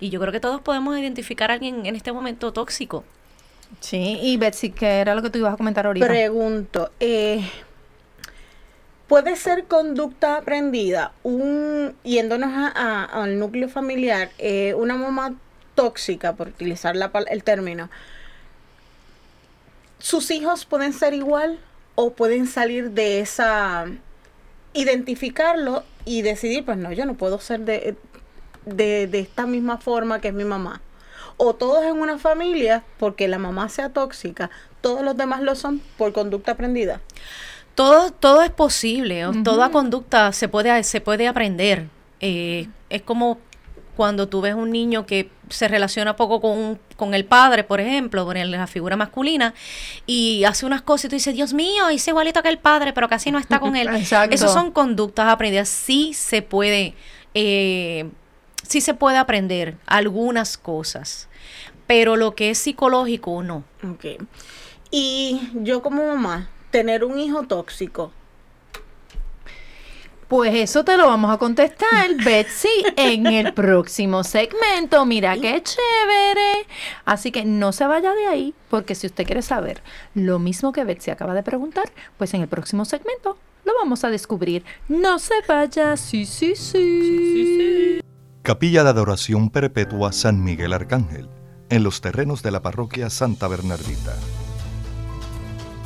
[0.00, 3.04] Y yo creo que todos podemos identificar a alguien en este momento tóxico.
[3.80, 6.06] Sí, y Betsy, ¿qué era lo que tú ibas a comentar ahorita?
[6.06, 7.48] Pregunto, eh,
[9.08, 11.12] ¿puede ser conducta aprendida?
[11.22, 15.34] Un, yéndonos a- a- al núcleo familiar, eh, una mamá
[15.74, 16.94] tóxica, por utilizar
[17.30, 17.90] el término,
[19.98, 21.58] ¿sus hijos pueden ser igual
[21.94, 23.86] o pueden salir de esa,
[24.72, 27.96] identificarlo y decidir, pues no, yo no puedo ser de,
[28.66, 30.80] de esta misma forma que es mi mamá?
[31.36, 35.80] O todos en una familia, porque la mamá sea tóxica, todos los demás lo son
[35.98, 37.00] por conducta aprendida.
[37.74, 41.88] Todo, todo es posible, toda conducta se puede, se puede aprender.
[42.20, 43.38] Eh, es como
[43.96, 48.24] cuando tú ves un niño que se relaciona poco con, con el padre, por ejemplo,
[48.24, 49.54] con el- la figura masculina,
[50.06, 53.08] y hace unas cosas y tú dices, Dios mío, es igualito que el padre, pero
[53.08, 53.88] casi no está con él.
[53.88, 54.34] Exacto.
[54.34, 55.68] Esas son conductas aprendidas.
[55.68, 56.94] Sí se puede,
[57.34, 58.08] eh,
[58.66, 61.28] sí se puede aprender algunas cosas,
[61.87, 63.64] pero lo que es psicológico, no.
[63.88, 64.04] Ok.
[64.90, 68.10] Y yo como mamá, tener un hijo tóxico,
[70.26, 75.06] Pues eso te lo vamos a contestar, Betsy, en el próximo segmento.
[75.06, 76.66] Mira qué chévere.
[77.04, 79.84] Así que no se vaya de ahí, porque si usted quiere saber
[80.14, 84.10] lo mismo que Betsy acaba de preguntar, pues en el próximo segmento Lo vamos a
[84.10, 84.64] descubrir.
[84.88, 88.00] No se vaya, sí, sí, sí.
[88.42, 91.28] Capilla de Adoración Perpetua San Miguel Arcángel,
[91.70, 94.16] en los terrenos de la parroquia Santa Bernardita.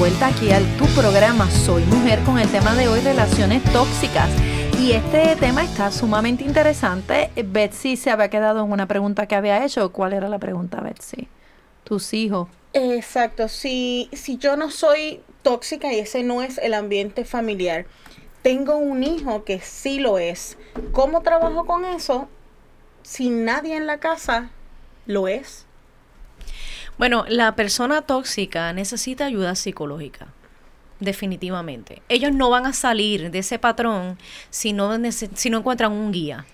[0.00, 4.30] Vuelta aquí al tu programa Soy Mujer con el tema de hoy relaciones tóxicas.
[4.80, 7.30] Y este tema está sumamente interesante.
[7.36, 9.92] Betsy se había quedado en una pregunta que había hecho.
[9.92, 11.28] ¿Cuál era la pregunta, Betsy?
[11.84, 12.48] Tus hijos.
[12.72, 17.84] Exacto, si, si yo no soy tóxica y ese no es el ambiente familiar,
[18.40, 20.56] tengo un hijo que sí lo es.
[20.92, 22.26] ¿Cómo trabajo con eso
[23.02, 24.48] si nadie en la casa
[25.04, 25.66] lo es?
[27.00, 30.26] Bueno, la persona tóxica necesita ayuda psicológica.
[30.98, 32.02] Definitivamente.
[32.10, 34.18] Ellos no van a salir de ese patrón
[34.50, 36.44] si no, si no encuentran un guía.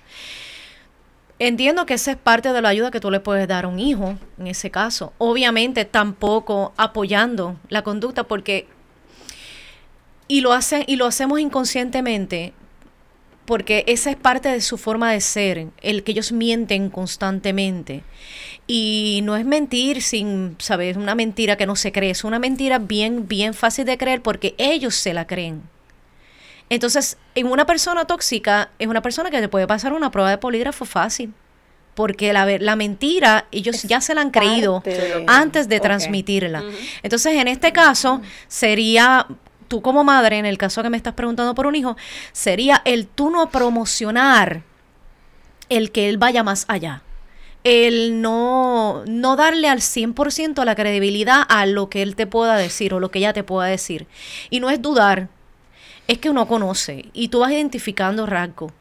[1.41, 3.81] Entiendo que esa es parte de la ayuda que tú le puedes dar a un
[3.81, 5.13] hijo, en ese caso.
[5.19, 8.69] Obviamente tampoco apoyando la conducta porque...
[10.29, 12.53] Y lo, hacen, y lo hacemos inconscientemente
[13.47, 18.03] porque esa es parte de su forma de ser, el que ellos mienten constantemente.
[18.67, 22.79] Y no es mentir sin saber, una mentira que no se cree, es una mentira
[22.79, 25.63] bien, bien fácil de creer porque ellos se la creen.
[26.69, 30.39] Entonces, en una persona tóxica, es una persona que le puede pasar una prueba de
[30.39, 31.33] polígrafo fácil.
[31.95, 35.77] Porque la, ver- la mentira, ellos ya se la han creído parte de- antes de
[35.81, 36.65] transmitirla.
[37.03, 39.27] Entonces, en este caso, sería
[39.69, 41.97] tú como madre, en el caso que me estás preguntando por un hijo,
[42.33, 44.63] sería el tú no promocionar
[45.69, 47.03] el que él vaya más allá.
[47.69, 52.95] El no, no darle al 100% la credibilidad a lo que él te pueda decir
[52.95, 54.07] o lo que ella te pueda decir.
[54.51, 55.29] Y no es dudar,
[56.07, 58.73] es que uno conoce y tú vas identificando rasgos.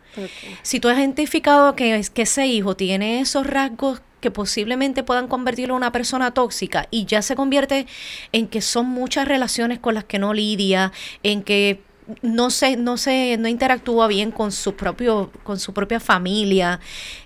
[0.62, 5.28] Si tú has identificado que, es- que ese hijo tiene esos rasgos que posiblemente puedan
[5.28, 7.88] convertirlo en una persona tóxica y ya se convierte
[8.34, 10.92] en que son muchas relaciones con las que no lidia,
[11.24, 11.82] en que
[12.22, 16.80] no se, no se, no interactúa bien con su propio, con su propia familia.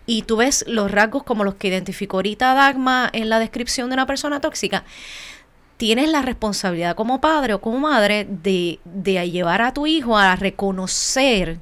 [0.06, 3.96] Y tú ves los rasgos como los que identificó ahorita Dagma en la descripción de
[3.96, 4.84] una persona tóxica.
[5.78, 10.36] Tienes la responsabilidad como padre o como madre de, de llevar a tu hijo a
[10.36, 11.60] reconocer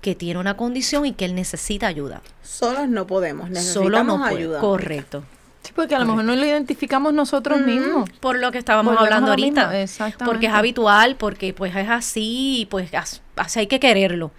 [0.00, 2.22] que tiene una condición y que él necesita ayuda.
[2.42, 4.36] Solos no podemos, Solo necesitamos no puede.
[4.36, 4.60] ayuda.
[4.60, 5.24] Correcto.
[5.62, 8.10] Sí, porque a lo mejor no lo identificamos nosotros mismos.
[8.20, 9.80] Por lo que estábamos Volvemos hablando ahorita.
[9.80, 10.24] exactamente.
[10.24, 14.32] Porque es habitual, porque pues es así, y pues as- así hay que quererlo.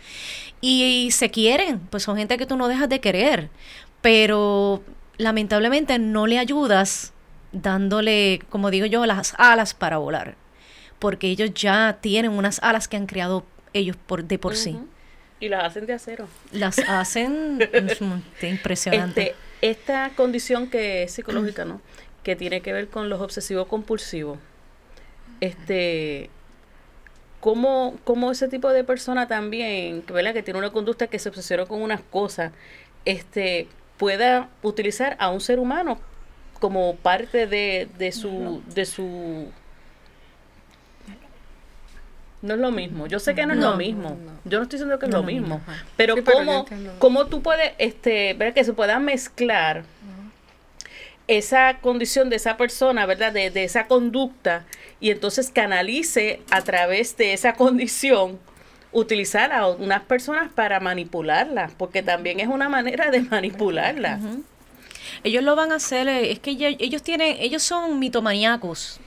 [0.60, 3.50] Y, se quieren, pues son gente que tú no dejas de querer.
[4.02, 4.84] Pero
[5.18, 7.14] lamentablemente no le ayudas
[7.54, 10.36] dándole, como digo yo, las alas para volar.
[11.00, 14.78] Porque ellos ya tienen unas alas que han creado ellos por, de por sí.
[15.40, 16.28] Y las hacen de acero.
[16.52, 17.60] Las hacen
[18.42, 19.22] impresionante.
[19.22, 21.80] Este, esta condición que es psicológica, ¿no?
[22.21, 24.38] Que tiene que ver con los obsesivos compulsivos.
[25.39, 26.30] Este,
[27.39, 30.34] ¿cómo, cómo ese tipo de persona también, que, ¿verdad?
[30.34, 32.52] que tiene una conducta que se obsesionó con unas cosas,
[33.06, 35.97] este, pueda utilizar a un ser humano
[36.60, 39.47] como parte de, de su, de su
[42.43, 43.08] no es lo mismo.
[43.08, 44.17] Yo sé que no es lo No, mismo.
[44.43, 45.62] Yo no estoy diciendo que es lo mismo.
[45.95, 46.65] Pero Sí, cómo,
[46.99, 49.84] cómo tú puedes, este, ver que se pueda mezclar
[51.27, 53.32] esa condición de esa persona, ¿verdad?
[53.32, 54.65] De, de esa conducta
[54.99, 58.39] y entonces canalice a través de esa condición
[58.91, 64.21] utilizar a unas personas para manipularlas, porque también es una manera de manipularlas.
[65.23, 69.00] Ellos lo van a hacer, eh, es que ellos tienen, ellos son mitomaníacos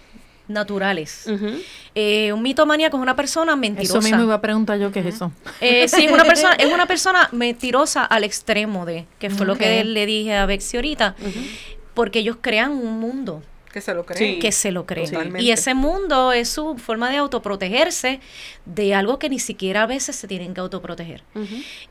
[0.49, 1.25] naturales.
[1.27, 1.51] Ujú.
[1.95, 3.99] Eh, un mitomaníaco es una persona mentirosa.
[3.99, 5.33] Eso mismo iba a preguntar yo qué es eso.
[5.61, 9.57] Eh, sí, es una persona, es una persona mentirosa al extremo de, que fue lo
[9.57, 11.17] que le dije a Bexi ahorita,
[11.95, 13.43] porque ellos crean un mundo
[13.73, 14.35] Que se lo creen.
[14.35, 14.39] Sí.
[14.39, 15.11] que se lo creen.
[15.11, 15.43] Totalmente.
[15.43, 18.21] Y ese mundo es su forma de autoprotegerse
[18.67, 21.23] de algo que ni siquiera a veces se tienen que autoproteger.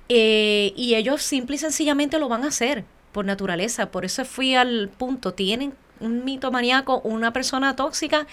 [0.10, 3.92] Eh, y ellos simple y sencillamente lo van a hacer por naturaleza.
[3.92, 5.34] Por eso fui al punto.
[5.34, 8.28] Tienen un mito maníaco, una persona tóxica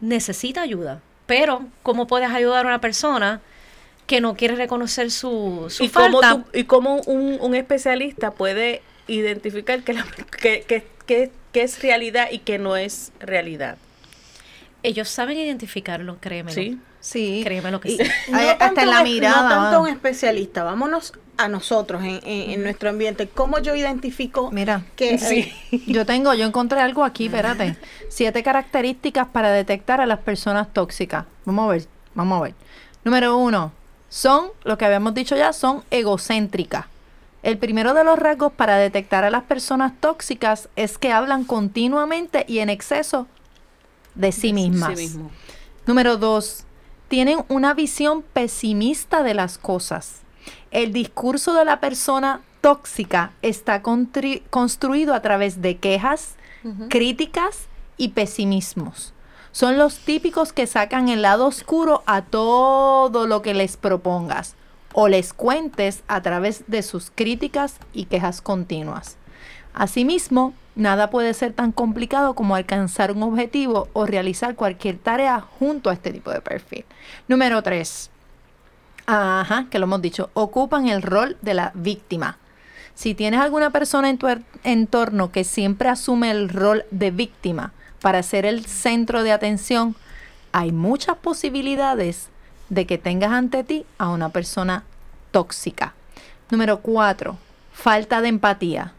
[0.00, 1.00] necesita ayuda.
[1.26, 3.40] Pero, ¿cómo puedes ayudar a una persona
[4.06, 6.44] que no quiere reconocer su, su y cómo, falta?
[6.44, 10.04] tú- y cómo un, un especialista puede identificar que, la-
[10.40, 13.78] que, que, que- que es realidad y que no es realidad.
[14.82, 16.54] Ellos saben identificarlo, créemelo.
[16.54, 16.78] ¿Sí?
[17.00, 17.40] Sí.
[17.44, 18.04] Créemelo que Y sí.
[18.30, 19.80] no hasta en la mirada, No tanto va.
[19.80, 23.28] un especialista, vámonos a nosotros en, en- en nuestro ambiente.
[23.28, 25.52] ¿Cómo yo identifico Mira, que Sí.
[25.86, 27.76] yo tengo, yo encontré algo aquí, espérate.
[28.08, 31.24] Siete características para detectar a las personas tóxicas.
[31.44, 32.54] Vamos a ver, vamos a ver.
[33.04, 33.72] Número uno,
[34.08, 36.86] son, lo que habíamos dicho ya, son egocéntricas.
[37.42, 42.46] El primero de los rasgos para detectar a las personas tóxicas es que hablan continuamente
[42.48, 43.26] y en exceso
[44.14, 44.90] de sí mismas.
[44.96, 45.30] Sí mismo.
[45.86, 46.64] Número dos,
[47.08, 50.20] tienen una visión pesimista de las cosas.
[50.74, 56.34] El discurso de la persona tóxica está construido a través de quejas,
[56.90, 59.12] críticas y pesimismos.
[59.52, 64.56] Son los típicos que sacan el lado oscuro a todo lo que les propongas
[64.92, 69.16] o les cuentes a través de sus críticas y quejas continuas.
[69.74, 75.88] Asimismo, nada puede ser tan complicado como alcanzar un objetivo o realizar cualquier tarea junto
[75.88, 76.84] a este tipo de perfil.
[77.28, 78.10] Número 3.
[79.06, 80.30] Ajá, que lo hemos dicho.
[80.34, 82.38] Ocupan el rol de la víctima.
[82.94, 87.72] Si tienes alguna persona en tu er- entorno que siempre asume el rol de víctima
[88.00, 89.94] para ser el centro de atención,
[90.52, 92.28] hay muchas posibilidades
[92.68, 94.84] de que tengas ante ti a una persona
[95.32, 95.94] tóxica.
[96.50, 97.36] Número 4.
[97.72, 98.92] Falta de empatía.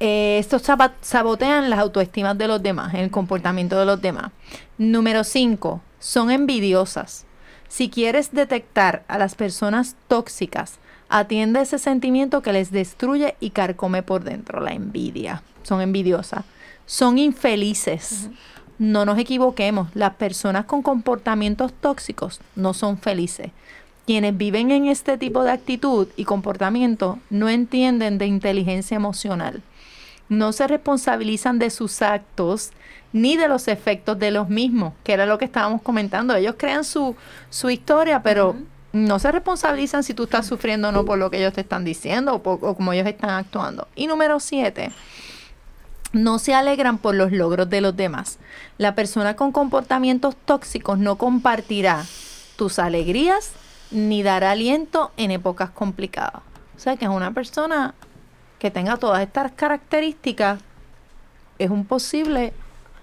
[0.00, 0.62] Eh, estos
[1.02, 4.30] sabotean las autoestimas de los demás, el comportamiento de los demás.
[4.78, 5.82] Número 5.
[5.98, 7.26] Son envidiosas.
[7.68, 14.02] Si quieres detectar a las personas tóxicas, atiende ese sentimiento que les destruye y carcome
[14.02, 15.42] por dentro, la envidia.
[15.62, 16.44] Son envidiosas.
[16.86, 18.30] Son infelices.
[18.78, 23.50] No nos equivoquemos, las personas con comportamientos tóxicos no son felices.
[24.06, 29.62] Quienes viven en este tipo de actitud y comportamiento no entienden de inteligencia emocional.
[30.30, 32.70] No se responsabilizan de sus actos
[33.12, 36.34] ni de los efectos de los mismos, que era lo que estábamos comentando.
[36.34, 37.16] Ellos crean su,
[37.50, 38.56] su historia, pero
[38.92, 41.84] no se responsabilizan si tú estás sufriendo o no por lo que ellos te están
[41.84, 43.88] diciendo o, por, o como ellos están actuando.
[43.94, 44.90] Y número siete,
[46.12, 48.38] no se alegran por los logros de los demás.
[48.78, 52.04] La persona con comportamientos tóxicos no compartirá
[52.56, 53.52] tus alegrías
[53.90, 56.42] ni dará aliento en épocas complicadas.
[56.76, 57.94] O sea que es una persona
[58.58, 60.60] que tenga todas estas características,
[61.58, 62.52] es un posible...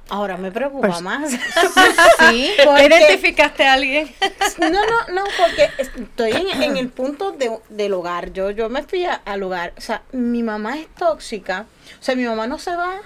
[0.07, 1.31] Ahora me preocupa Pers- más.
[1.31, 4.13] Sí, Porque- ¿Identificaste a alguien?
[4.59, 8.31] No, no, no, porque estoy en, en el punto de- del hogar.
[8.31, 9.73] Yo, yo me fui a- al hogar.
[9.77, 11.65] O sea, mi mamá es tóxica.
[11.99, 12.97] O sea, mi mamá no se va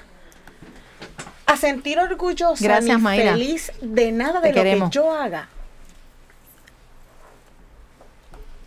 [1.46, 3.32] a sentir orgullosa Gracias, ni Mayra.
[3.32, 4.90] feliz de nada Te de lo queremos.
[4.90, 5.48] que yo haga.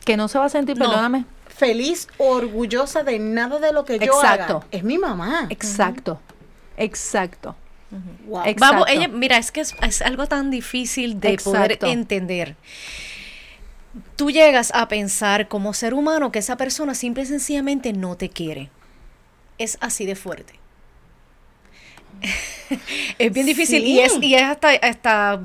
[0.04, 0.86] que no se va a sentir, No.
[0.86, 1.24] perdóname.
[1.46, 4.56] Feliz o orgullosa de nada de lo que yo Exacto.
[4.58, 4.66] haga.
[4.72, 5.46] Es mi mamá.
[5.50, 6.18] Exacto,
[6.76, 7.54] exacto.
[8.26, 8.42] Wow.
[8.58, 12.56] Vamos, ella, mira, es que es, es algo tan difícil de poder entender.
[14.16, 18.30] Tú llegas a pensar como ser humano que esa persona simple y sencillamente no te
[18.30, 18.70] quiere.
[19.58, 20.54] Es así de fuerte.
[23.18, 24.20] es bien difícil y es, Sí.
[24.22, 25.40] y es hasta, hasta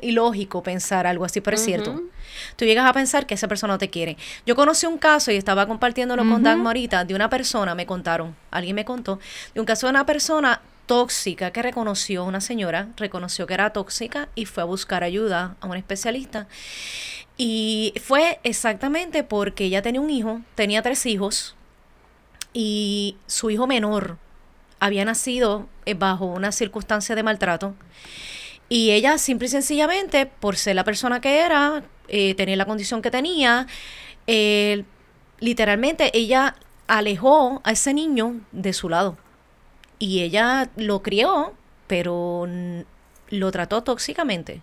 [0.00, 2.00] ilógico pensar algo así, pero es cierto.
[2.56, 4.16] Tú llegas a pensar que esa persona no te quiere.
[4.46, 8.34] Yo conocí un caso y estaba compartiéndolo con Dan Morita de una persona, me contaron,
[8.50, 9.18] alguien me contó,
[9.54, 10.60] de un caso de una persona
[10.90, 15.68] tóxica que reconoció, una señora reconoció que era tóxica y fue a buscar ayuda a
[15.68, 16.48] un especialista.
[17.36, 21.54] Y fue exactamente porque ella tenía un hijo, tenía tres hijos,
[22.52, 24.18] y su hijo menor
[24.80, 27.76] había nacido eh, bajo una circunstancia de maltrato.
[28.68, 33.00] Y ella simple y sencillamente, por ser la persona que era, eh, tener la condición
[33.00, 33.68] que tenía,
[34.26, 34.82] eh,
[35.38, 36.56] literalmente ella
[36.88, 39.29] alejó a ese niño de su lado.
[40.00, 41.54] Y ella lo crió,
[41.86, 42.48] pero
[43.28, 44.62] lo trató tóxicamente.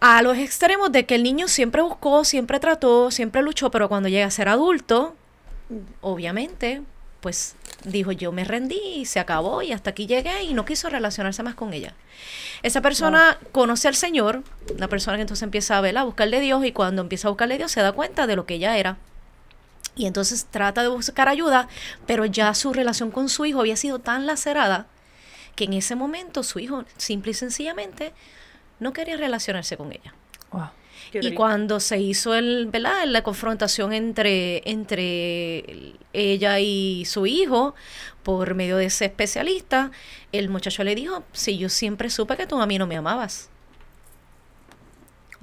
[0.00, 4.08] A los extremos de que el niño siempre buscó, siempre trató, siempre luchó, pero cuando
[4.08, 5.16] llega a ser adulto,
[6.02, 6.82] obviamente,
[7.20, 10.90] pues dijo yo me rendí y se acabó y hasta aquí llegué y no quiso
[10.90, 11.94] relacionarse más con ella.
[12.62, 14.42] Esa persona conoce al Señor,
[14.76, 17.30] la persona que entonces empieza a verla, a buscarle a Dios y cuando empieza a
[17.30, 18.98] buscarle a Dios se da cuenta de lo que ella era.
[19.96, 21.68] Y entonces trata de buscar ayuda,
[22.06, 24.86] pero ya su relación con su hijo había sido tan lacerada
[25.54, 28.12] que en ese momento su hijo simple y sencillamente
[28.80, 30.14] no quería relacionarse con ella.
[30.50, 30.70] Wow.
[31.12, 33.04] Y cuando se hizo el, ¿verdad?
[33.06, 37.74] la confrontación entre, entre ella y su hijo
[38.22, 39.90] por medio de ese especialista,
[40.32, 43.50] el muchacho le dijo, sí, yo siempre supe que tú a mí no me amabas.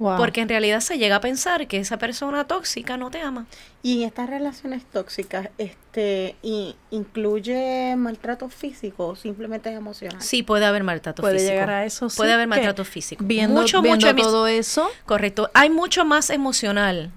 [0.02, 0.16] Wow.
[0.16, 3.46] Porque en realidad se llega a pensar que esa persona tóxica no te ama.
[3.84, 10.20] Y en estas relaciones tóxicas, este, y incluye maltrato físico o simplemente emocional.
[10.20, 11.52] Sí, puede haber maltrato puede físico.
[11.52, 12.10] llegar a eso.
[12.10, 13.22] sí, Puede haber maltrato físico.
[13.24, 14.90] Viendo, mucho, viendo mucho todo eso.
[15.06, 15.52] Correcto.
[15.54, 17.12] Hay mucho más emocional,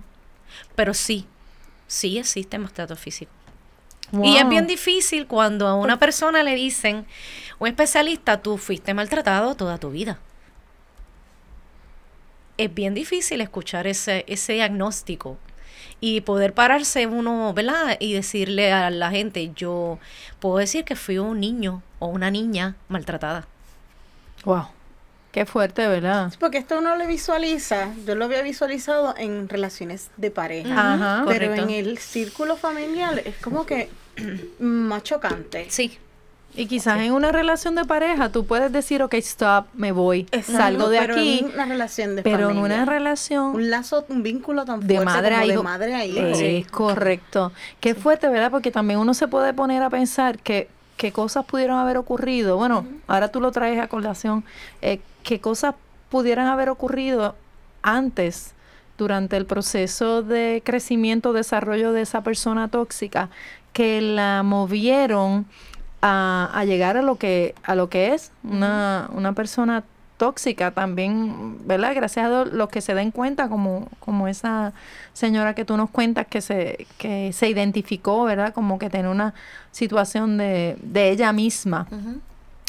[0.76, 1.26] pero sí,
[1.88, 3.32] sí existe maltrato físico.
[4.22, 7.08] Y es bien difícil cuando a una persona le dicen,
[7.58, 10.20] un especialista, tú fuiste maltratado toda tu vida.
[12.58, 15.38] Es bien difícil escuchar ese, ese diagnóstico
[16.00, 17.98] y poder pararse uno, ¿verdad?
[18.00, 20.00] Y decirle a la gente, yo
[20.40, 23.48] puedo decir que fui un niño o una niña maltratada.
[24.44, 24.68] Wow.
[25.32, 26.34] Qué fuerte, ¿verdad?
[26.40, 31.24] Porque esto uno lo visualiza, yo lo había visualizado en relaciones de pareja, Ajá.
[31.28, 31.64] pero correcto.
[31.64, 33.90] en el círculo familiar es como que
[34.60, 35.66] más chocante.
[35.70, 35.98] Sí,
[36.56, 40.52] Y quizás en una relación de pareja tú puedes decir, ok, stop, me voy, Exacto,
[40.58, 41.40] salgo de pero aquí.
[41.40, 45.06] en una relación de Pero en una relación un lazo, un vínculo tan de fuerte
[45.06, 46.20] madre como a de madre a hijo.
[46.20, 47.52] Es correcto.
[47.80, 48.52] Qué fuerte, ¿verdad?
[48.52, 52.58] Porque también uno se puede poner a pensar que qué cosas pudieron haber ocurrido.
[52.58, 54.44] Bueno, ahora tú lo traes a colación.
[54.82, 55.76] Eh, qué cosas
[56.10, 57.36] pudieran haber ocurrido
[57.82, 58.54] antes,
[58.98, 63.30] durante el proceso de crecimiento, desarrollo de esa persona tóxica,
[63.74, 65.46] que la movieron
[66.08, 69.84] a, a llegar a lo que a lo que es una, una persona
[70.18, 71.94] tóxica también, ¿verdad?
[71.96, 74.72] Gracias a Dios, los que se den cuenta, como, como esa
[75.14, 78.54] señora que tú nos cuentas que se, que se identificó, ¿verdad?
[78.54, 79.34] Como que tiene una
[79.72, 81.88] situación de, de ella misma,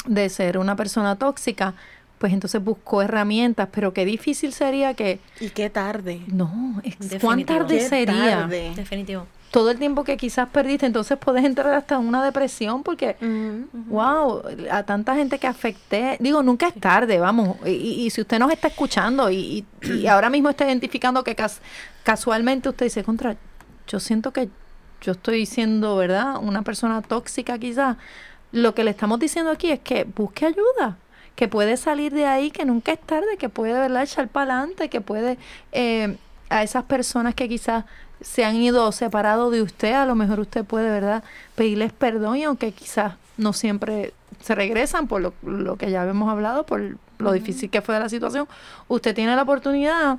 [0.05, 1.73] de ser una persona tóxica,
[2.17, 6.19] pues entonces buscó herramientas, pero qué difícil sería que, Y qué tarde.
[6.27, 7.21] no, es-.
[7.21, 8.39] ¿cuán tarde Qué sería?
[8.41, 8.73] tarde.
[8.75, 9.25] definitivo.
[9.57, 13.67] Todo el tiempo que quizás perdiste, entonces puedes entrar hasta en una depresión porque Ujú.
[13.89, 16.15] Wow, a tanta gente que afecté.
[16.19, 17.57] Digo, nunca es tarde, vamos.
[17.65, 21.23] Y, y- y si usted nos está escuchando y, y- y ahora mismo está identificando
[21.23, 21.59] que cas-
[22.03, 23.35] casualmente usted dice, contra,
[23.87, 24.47] yo siento que
[25.01, 26.35] yo estoy siendo, ¿verdad?
[26.39, 27.97] Una persona tóxica quizás.
[28.51, 30.97] Lo que le estamos diciendo aquí es que busque ayuda,
[31.35, 34.03] que puede salir de ahí, que nunca es tarde, que puede, ¿verdad?
[34.03, 35.39] Echar para adelante, que puede
[35.71, 36.15] eh,
[36.49, 37.85] a esas personas que quizás
[38.21, 41.23] se han ido separado de usted, a lo mejor usted puede, ¿verdad?
[41.55, 46.29] Pedirles perdón y aunque quizás no siempre se regresan por lo, lo que ya habíamos
[46.29, 48.47] hablado, por lo difícil que fue la situación,
[48.87, 50.17] usted tiene la oportunidad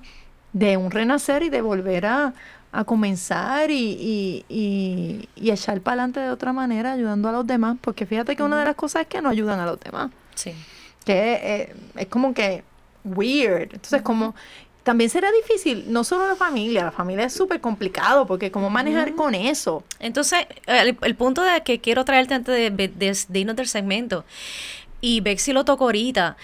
[0.52, 2.32] de un renacer y de volver a,
[2.72, 7.46] a comenzar y, y, y, y echar para adelante de otra manera, ayudando a los
[7.46, 10.10] demás, porque fíjate que una de las cosas es que no ayudan a los demás
[10.34, 10.54] Sí.
[11.04, 12.62] que eh, es como que
[13.04, 13.72] weird.
[13.74, 14.34] Entonces, como
[14.88, 19.14] también será difícil, no solo la familia, la familia es súper complicado, porque cómo manejar
[19.14, 19.84] con eso.
[20.00, 23.68] Entonces, el, el punto de que quiero traerte antes de, de, de- de irnos del
[23.68, 24.24] segmento,
[25.02, 26.38] y Bexy lo tocó ahorita,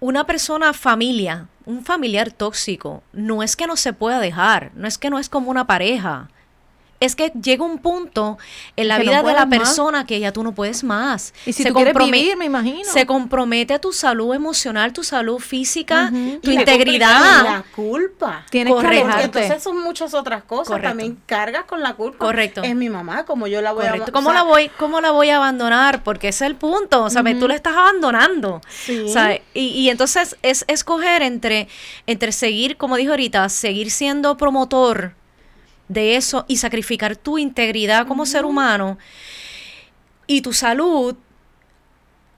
[0.00, 4.98] una persona familia, un familiar tóxico, no es que no se pueda dejar, no es
[4.98, 6.30] que no es como una pareja.
[7.00, 8.38] Es que llega un punto
[8.76, 9.58] en la Que no vida de la más.
[9.58, 11.32] persona que ya tú no puedes más.
[11.46, 12.90] Y si Se tú vivir, me imagino.
[12.92, 16.10] Se compromete a tu salud emocional, tu salud física,
[16.42, 17.44] tu Y integridad.
[17.44, 18.44] La culpa.
[18.50, 18.90] Tienes Correcto.
[18.96, 19.38] que Porque alejarte.
[19.38, 20.68] entonces son muchas otras cosas.
[20.68, 20.88] Correcto.
[20.88, 22.18] También cargas con la culpa.
[22.24, 22.62] Correcto.
[22.62, 24.10] Es mi mamá, como yo la voy Correcto.
[24.10, 26.02] a ¿Cómo, o sea, la voy, ¿Cómo la voy a abandonar?
[26.02, 27.04] Porque ese es el punto.
[27.04, 28.60] O sea, Tú la estás abandonando.
[28.68, 29.08] Sí.
[29.08, 29.42] ¿sabe?
[29.54, 31.68] Y, y entonces es escoger entre,
[32.06, 35.14] entre seguir, como dijo ahorita, seguir siendo promotor
[35.88, 38.98] de eso y sacrificar tu integridad como ser humano
[40.26, 41.16] y tu salud,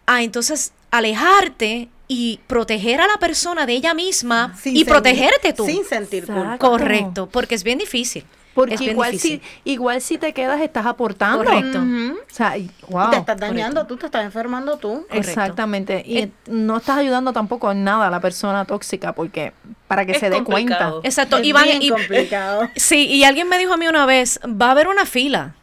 [0.06, 5.66] a entonces alejarte y proteger a la persona de ella misma sin y protegerte tú.
[5.66, 6.58] Sin sentir culpa.
[6.58, 8.24] Correcto, porque es bien difícil.
[8.60, 9.40] Porque es igual difícil.
[9.64, 11.44] si, igual si te quedas, estás aportando.
[11.44, 11.78] Correcto.
[11.80, 12.54] O sea,
[12.88, 13.10] wow.
[13.10, 15.04] Te estás dañando tú, te estás enfermando tú.
[15.08, 15.16] Correcto.
[15.16, 16.02] Exactamente.
[16.06, 19.52] Y Eh, no estás ayudando tampoco en nada a la persona tóxica, porque
[19.88, 20.94] para que se dé cuenta.
[21.02, 21.38] Exacto.
[21.38, 22.68] Es y van- bien y- complicado.
[22.76, 25.54] Sí, y alguien me dijo a mí una vez, va a haber una fila,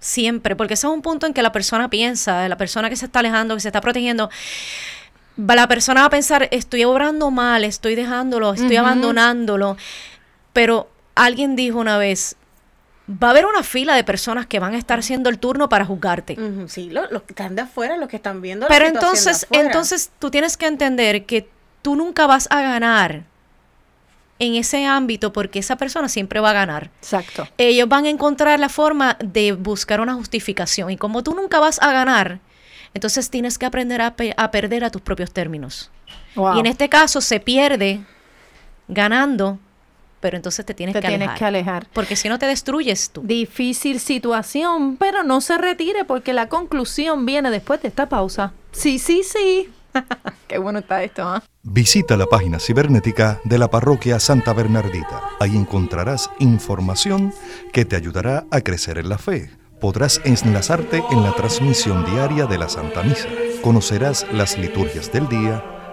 [0.00, 3.06] siempre, porque ese es un punto en que la persona piensa, la persona que se
[3.06, 4.28] está alejando, que se está protegiendo,
[5.38, 9.76] va- la persona va a pensar, estoy obrando mal, estoy dejándolo, estoy abandonándolo,
[10.52, 12.36] pero alguien dijo una vez,
[13.10, 15.84] va a haber una fila de personas que van a estar haciendo el turno para
[15.84, 16.36] juzgarte.
[16.68, 20.30] Sí, lo- los, que están de afuera, los que están viendo Pero entonces, entonces tú
[20.30, 21.48] tienes que entender que
[21.82, 23.24] tú nunca vas a ganar
[24.38, 27.46] en ese ámbito porque esa persona siempre va a ganar Exacto.
[27.56, 30.90] ellos van a encontrar la forma de buscar una justificación.
[30.90, 32.40] Y como tú nunca vas a ganar,
[32.94, 35.90] Entonces tienes que aprender a, pe- a perder a tus propios términos.
[36.36, 36.56] Wow.
[36.56, 38.00] Y en este caso se pierde
[38.88, 39.58] ganando,
[40.24, 41.38] pero entonces te tienes te que tienes alejar.
[41.38, 41.86] que alejar.
[41.92, 43.20] Porque si no te destruyes tú.
[43.22, 48.54] Difícil situación, pero no se retire porque la conclusión viene después de esta pausa.
[48.72, 49.68] Sí, sí, sí.
[50.48, 51.42] Qué bueno está esto, ¿ah?
[51.62, 55.20] Visita la página cibernética de la parroquia Santa Bernardita.
[55.40, 57.34] Ahí encontrarás información
[57.74, 59.50] que te ayudará a crecer en la fe.
[59.78, 63.28] Podrás enlazarte en la transmisión diaria de la Santa Misa.
[63.60, 65.62] Conocerás las liturgias del día,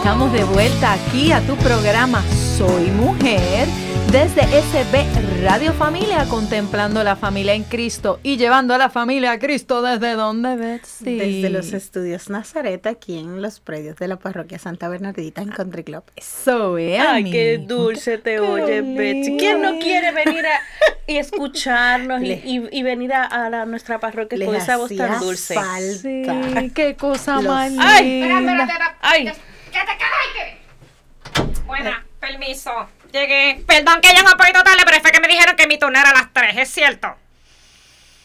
[0.00, 2.22] estamos de vuelta aquí a tu programa
[2.56, 3.66] Soy Mujer
[4.10, 9.38] desde SB Radio Familia, contemplando la familia en Cristo y llevando a la familia a
[9.38, 11.16] Cristo desde donde Betsy.
[11.16, 15.84] Desde los estudios Nazaret, aquí en los predios de la parroquia Santa Bernardita en Country
[15.84, 16.02] Club.
[16.16, 19.36] Eso es, Ay, qué dulce te Qué oye, Betsy.
[19.38, 19.84] ¿Quién no lindo.
[19.84, 20.60] quiere venir a
[21.06, 24.90] y escucharnos y, Le- y- y venir a, a la- nuestra parroquia con esa voz
[24.96, 25.54] tan dulce?
[25.54, 25.80] falta.
[26.02, 28.96] Sí, qué cosa Los- más Ay, linda.
[29.00, 29.32] Ay,
[29.72, 31.60] ¡Que te calaste!
[31.66, 32.70] Buena, permiso.
[33.12, 33.62] Llegué.
[33.66, 35.98] Perdón que ya no he podido tarde, pero fue que me dijeron que mi turno
[35.98, 37.14] era a las 3, ¿es cierto?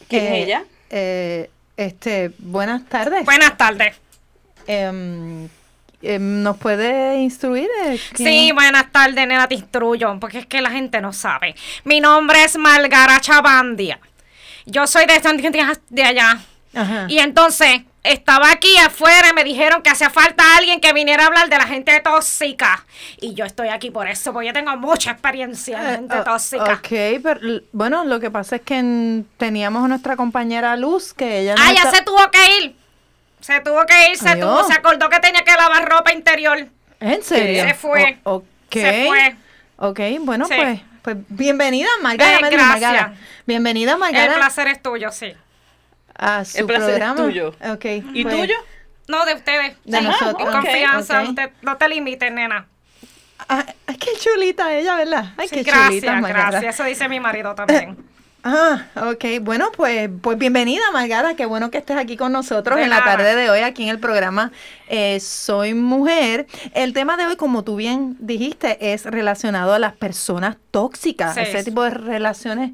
[0.08, 0.64] ¿quién Eh, es ella?
[0.90, 3.24] eh, este, buenas tardes.
[3.24, 3.94] Buenas tardes.
[4.66, 5.48] Em,
[6.02, 7.68] em, ¿Nos puede instruir?
[7.84, 11.54] eh, Sí, buenas tardes, nena, te instruyo, porque es que la gente no sabe.
[11.84, 13.98] Mi nombre es Margara Chabandia.
[14.64, 15.20] Yo soy de,
[15.90, 16.40] de allá.
[16.74, 17.06] Ajá.
[17.08, 21.26] Y entonces estaba aquí afuera y me dijeron que hacía falta alguien que viniera a
[21.26, 22.84] hablar de la gente tóxica.
[23.20, 26.72] Y yo estoy aquí por eso, porque yo tengo mucha experiencia en Eh, gente tóxica.
[26.74, 26.88] Ok,
[27.22, 27.40] pero
[27.72, 31.62] bueno, lo que pasa es que en- teníamos a nuestra compañera Luz, que ella no
[31.62, 32.76] Ah, ya se tuvo que ir.
[33.40, 36.66] Se tuvo que ir, se tuvo, se acordó que tenía que lavar ropa interior.
[37.00, 37.64] ¿En serio?
[37.64, 38.18] Se fue.
[38.24, 38.44] O- ok.
[38.72, 39.36] Se fue.
[39.78, 40.54] Ok, bueno, Sí.
[40.56, 42.38] pues, pues bienvenida, Margara.
[42.48, 43.16] Eh.
[43.46, 45.32] Bienvenida, El Margara, placer es tuyo, sí.
[46.18, 47.22] A su El placer es programa.
[47.22, 47.48] tuyo.
[47.72, 47.84] Ok.
[48.14, 48.54] ¿Y pues, tuyo?
[49.08, 49.76] No, de ustedes.
[49.84, 50.34] De Sí, nosotros.
[50.40, 51.22] En confianza.
[51.22, 52.66] usted- no te limites, nena.
[53.48, 55.26] ah, Ay, qué chulita ella, ¿verdad?
[55.36, 56.50] Ay, Sí, qué gracias, chulita, Margara.
[56.50, 56.74] gracias.
[56.74, 57.96] Eso dice mi marido también.
[58.48, 59.24] Ah, ok.
[59.42, 61.34] Bueno, pues, pues bienvenida, Margara.
[61.34, 63.88] Qué bueno que estés aquí con nosotros De en la tarde de hoy, aquí en
[63.88, 64.52] el programa
[64.86, 66.46] eh, Soy Mujer.
[66.72, 71.40] El tema de hoy, como tú bien dijiste, es relacionado a las personas tóxicas, Sí.
[71.40, 72.70] ese tipo de relaciones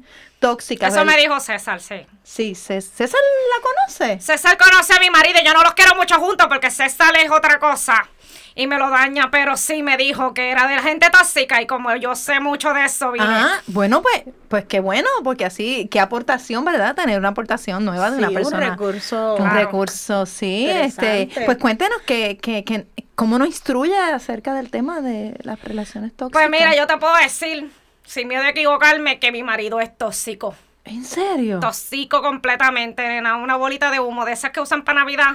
[0.47, 0.93] tóxicas.
[0.93, 2.05] Eso me dijo César, sí.
[2.23, 3.19] Sí, Cés- César
[3.55, 4.19] la conoce.
[4.19, 7.31] César conoce a mi marido y yo no los quiero mucho juntos porque César es
[7.31, 8.07] otra cosa.
[8.55, 11.65] Y me lo daña, pero sí me dijo que era de la gente tóxica y
[11.65, 13.25] como yo sé mucho de eso, vine.
[13.27, 16.93] Ah, bueno, pues, pues qué bueno, porque así, qué aportación, ¿verdad?
[16.93, 18.69] Tener una aportación nueva de Sí, una un persona.
[18.69, 19.31] recurso.
[19.31, 19.55] Un Claro.
[19.55, 20.67] recurso, sí.
[20.69, 22.85] Este, pues cuéntenos que, que, que,
[23.15, 26.39] cómo nos instruye acerca del tema de las relaciones tóxicas.
[26.47, 27.71] Pues mira, yo te puedo decir,
[28.13, 30.53] sin miedo a equivocarme, que mi marido es tóxico.
[30.85, 31.59] ¿En serio?
[31.59, 33.37] Tóxico completamente, nena.
[33.37, 35.31] Una bolita de humo de esas que usan para Navidad.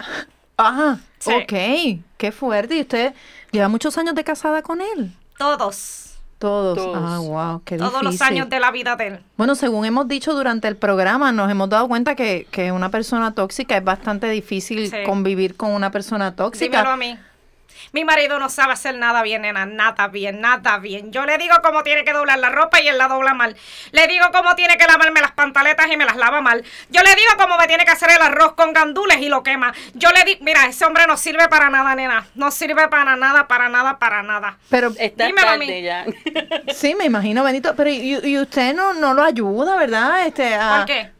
[0.56, 1.32] Ah, Sí.
[1.32, 2.04] ok.
[2.16, 2.76] Qué fuerte.
[2.76, 3.14] ¿Y usted
[3.50, 5.10] lleva muchos años de casada con él?
[5.38, 6.04] Todos.
[6.38, 6.76] Todos.
[6.78, 6.96] Todos.
[7.00, 9.20] Ah, wow, qué Todos los años de la vida de él.
[9.36, 13.34] Bueno, según hemos dicho durante el programa, nos hemos dado cuenta que, que una persona
[13.34, 14.98] tóxica es bastante difícil Sí.
[15.04, 16.78] convivir con una persona tóxica.
[16.78, 17.18] Dímelo a mí.
[17.92, 21.10] Mi marido no sabe hacer nada bien, nena, nada bien, nada bien.
[21.12, 23.56] Yo le digo cómo tiene que doblar la ropa y él la dobla mal.
[23.92, 26.62] Le digo cómo tiene que lavarme las pantaletas y me las lava mal.
[26.90, 29.72] Yo le digo cómo me tiene que hacer el arroz con gandules y lo quema.
[29.94, 32.26] Yo le digo, mira, ese hombre no sirve para nada, nena.
[32.34, 34.58] No sirve para nada, para nada, para nada.
[34.68, 35.66] Pero Está dímelo a mí.
[35.66, 36.04] tarde ya.
[36.74, 37.74] sí, me imagino, Benito.
[37.74, 40.26] Pero y, y usted no, no lo ayuda, ¿verdad?
[40.26, 41.10] Este, a, ¿Por qué?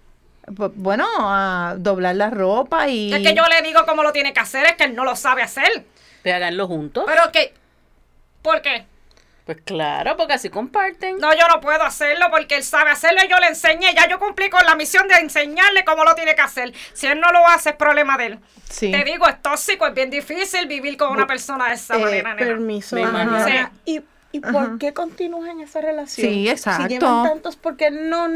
[0.48, 3.12] bu- Bueno, a doblar la ropa y...
[3.12, 5.16] Es que yo le digo cómo lo tiene que hacer, es que él no lo
[5.16, 5.84] sabe hacer.
[6.22, 7.04] Pues háganlo juntos.
[7.06, 7.54] Pero que,
[8.42, 8.86] ¿por qué?
[9.46, 11.16] Pues claro, porque así comparten.
[11.18, 13.94] No, yo no puedo hacerlo porque él sabe hacerlo y yo le enseñé.
[13.94, 16.74] Ya yo cumplí con la misión de enseñarle cómo lo tiene que hacer.
[16.92, 18.38] Si él no lo hace, es problema de él.
[18.68, 18.90] Sí.
[18.92, 22.34] Te digo, es tóxico, es bien difícil vivir con una persona de esa Eh, manera,
[22.34, 22.46] nena.
[22.46, 22.98] permiso.
[23.86, 24.02] ¿Y,
[24.32, 26.26] y por qué continúas en esa relación?
[26.28, 26.82] Sí, exacto.
[26.82, 28.28] Si llevan tantos, ¿por qué no,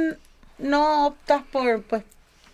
[0.57, 2.05] no optas por, pues,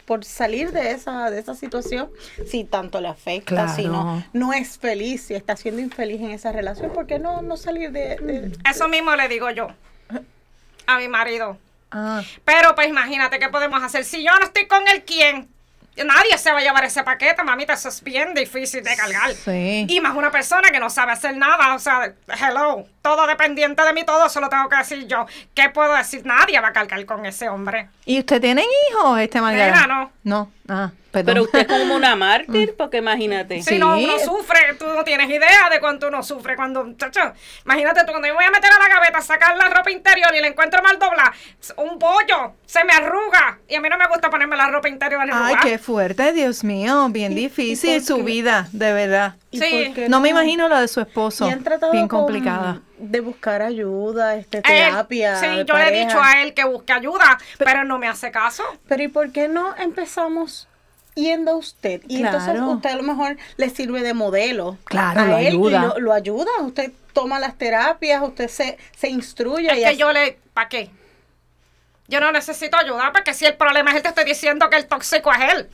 [0.08, 2.10] por salir de esa, de esa situación?
[2.46, 6.50] Si tanto le afecta, si no, no es feliz, si está siendo infeliz en esa
[6.50, 9.68] relación, ¿por qué no, no salir de, de- Eso mismo le digo yo
[10.86, 11.58] a mi marido.
[11.90, 14.04] Ah, Pero pues imagínate qué podemos hacer.
[14.04, 15.48] Si yo no estoy con el quién,
[16.04, 17.74] nadie se va a llevar ese paquete, mamita.
[17.74, 19.32] Eso es bien difícil de cargar.
[19.34, 19.86] sí.
[19.88, 21.74] Y más una persona que no sabe hacer nada.
[21.74, 25.26] O sea, hello, todo dependiente de mí, todo se lo tengo que decir yo.
[25.54, 26.24] ¿Qué puedo decir?
[26.24, 27.88] Nadie va a cargar con ese hombre.
[28.04, 29.86] ¿Y usted tiene hijos, este Margarita?
[29.86, 30.12] No.
[30.24, 31.26] No, ah, perdón.
[31.34, 33.62] Pero usted es como una mártir, porque imagínate.
[33.62, 34.04] Si no, Sí.
[34.04, 37.20] uno sufre, tú no tienes idea de cuánto uno sufre cuando, chacho,
[37.64, 39.90] imagínate tú, cuando yo me voy a meter a la gaveta, a sacar la ropa
[39.90, 41.32] interior y la encuentro mal doblada,
[41.76, 45.22] un bollo, se me arruga, y a mí no me gusta ponerme la ropa interior
[45.32, 49.34] Ay, qué fuerte, Dios mío, bien difícil su vida, de verdad.
[49.50, 49.94] ¿Y Sí.
[50.08, 52.82] No me imagino la de su esposo, Y han tratado bien con- complicada.
[52.98, 55.36] de buscar ayuda, este, Él- terapia.
[55.40, 58.62] sí, yo le he dicho a él que busque ayuda, pero no me hace caso.
[58.88, 60.68] Pero ¿y por qué no empezamos
[61.14, 62.02] yendo a usted?
[62.08, 64.76] Y entonces usted a lo mejor le sirve de modelo.
[64.84, 65.78] Claro, a lo él ayuda.
[65.78, 66.50] Y lo, lo ayuda.
[66.60, 69.70] Usted toma las terapias, usted se, se instruye.
[69.72, 70.90] Es y que yo le, ¿para qué?
[72.06, 74.86] Yo no necesito ayuda porque si el problema es él, te estoy diciendo que el
[74.86, 75.68] tóxico es él.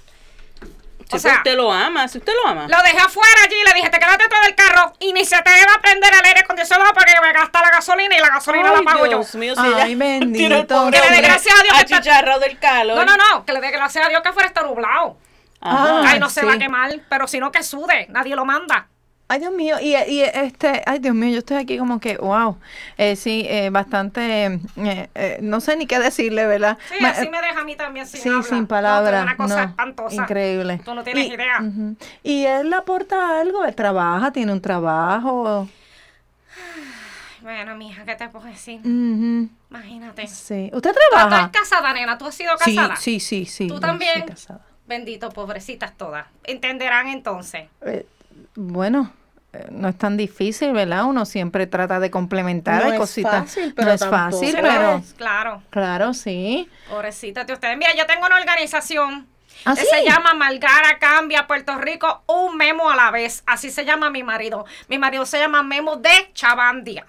[1.11, 2.67] Si o sea- usted lo ama, si usted lo ama.
[2.69, 5.41] Lo dejé afuera allí y le dije, te quedaste dentro del carro y ni se
[5.43, 8.73] te va a prender el aire acondicionado porque me gasta la gasolina y la gasolina
[8.73, 9.39] la pago Dios yo.
[9.39, 10.55] mío, si Ay, ella bendito.
[10.57, 12.97] el pobre Que le dé gracias a Dios que está- del calor.
[12.97, 15.17] No, no, no, que le dé gracias a Dios que afuera está nublado.
[15.61, 15.87] Ajá.
[15.89, 18.89] Ah, Ay, no se va a quemar, pero si no que sude, nadie lo manda.
[19.35, 22.57] Ay, Dios mío, y, y este, ay, Dios mío, yo estoy aquí como que, wow,
[22.97, 24.45] eh, sí, eh, bastante,
[24.77, 26.79] eh, eh, no sé ni qué decirle, ¿verdad?
[26.89, 28.43] Sí, Ma- así me deja a mí también sin sí, habla.
[28.45, 30.15] sin No, palabras, una cosa no, espantosa.
[30.15, 30.81] increíble.
[30.85, 31.61] Tú no tienes Y- idea.
[31.61, 31.97] ujú.
[32.23, 35.69] Y él aporta algo, él trabaja, tiene un trabajo,
[37.43, 38.79] Bueno, mija, ¿qué te puedo decir?
[38.83, 40.29] ujú, Imagínate.
[40.29, 40.71] sí.
[40.73, 41.47] ¿Usted ¿Tú trabaja?
[41.47, 42.17] estás casada, nena?
[42.19, 42.95] ¿Tú has sido Sí, casada?
[42.97, 43.67] sí, sí, sí.
[43.67, 44.13] ¿Tú yo también?
[44.21, 44.61] soy casada.
[44.87, 46.25] Bendito, pobrecitas todas.
[46.45, 47.65] Entenderán entonces.
[47.83, 48.07] Eh,
[48.55, 49.24] bueno, eh,
[49.71, 51.05] no es tan difícil, ¿verdad?
[51.05, 53.33] Uno siempre trata de complementar No hay es cositas.
[53.45, 54.23] fácil, no pero es tampoco.
[54.41, 55.63] fácil, pero Claro.
[55.71, 56.69] claro, sí.
[56.89, 57.77] Pobrecitas de ustedes.
[57.79, 59.27] Mira, yo tengo una organización
[59.65, 59.87] ¿Ah, que sí?
[59.91, 63.43] se llama Malgara Cambia Puerto Rico, un memo a la vez.
[63.47, 64.67] Así se llama mi marido.
[64.89, 67.07] Mi marido se llama Memo de Chabandia.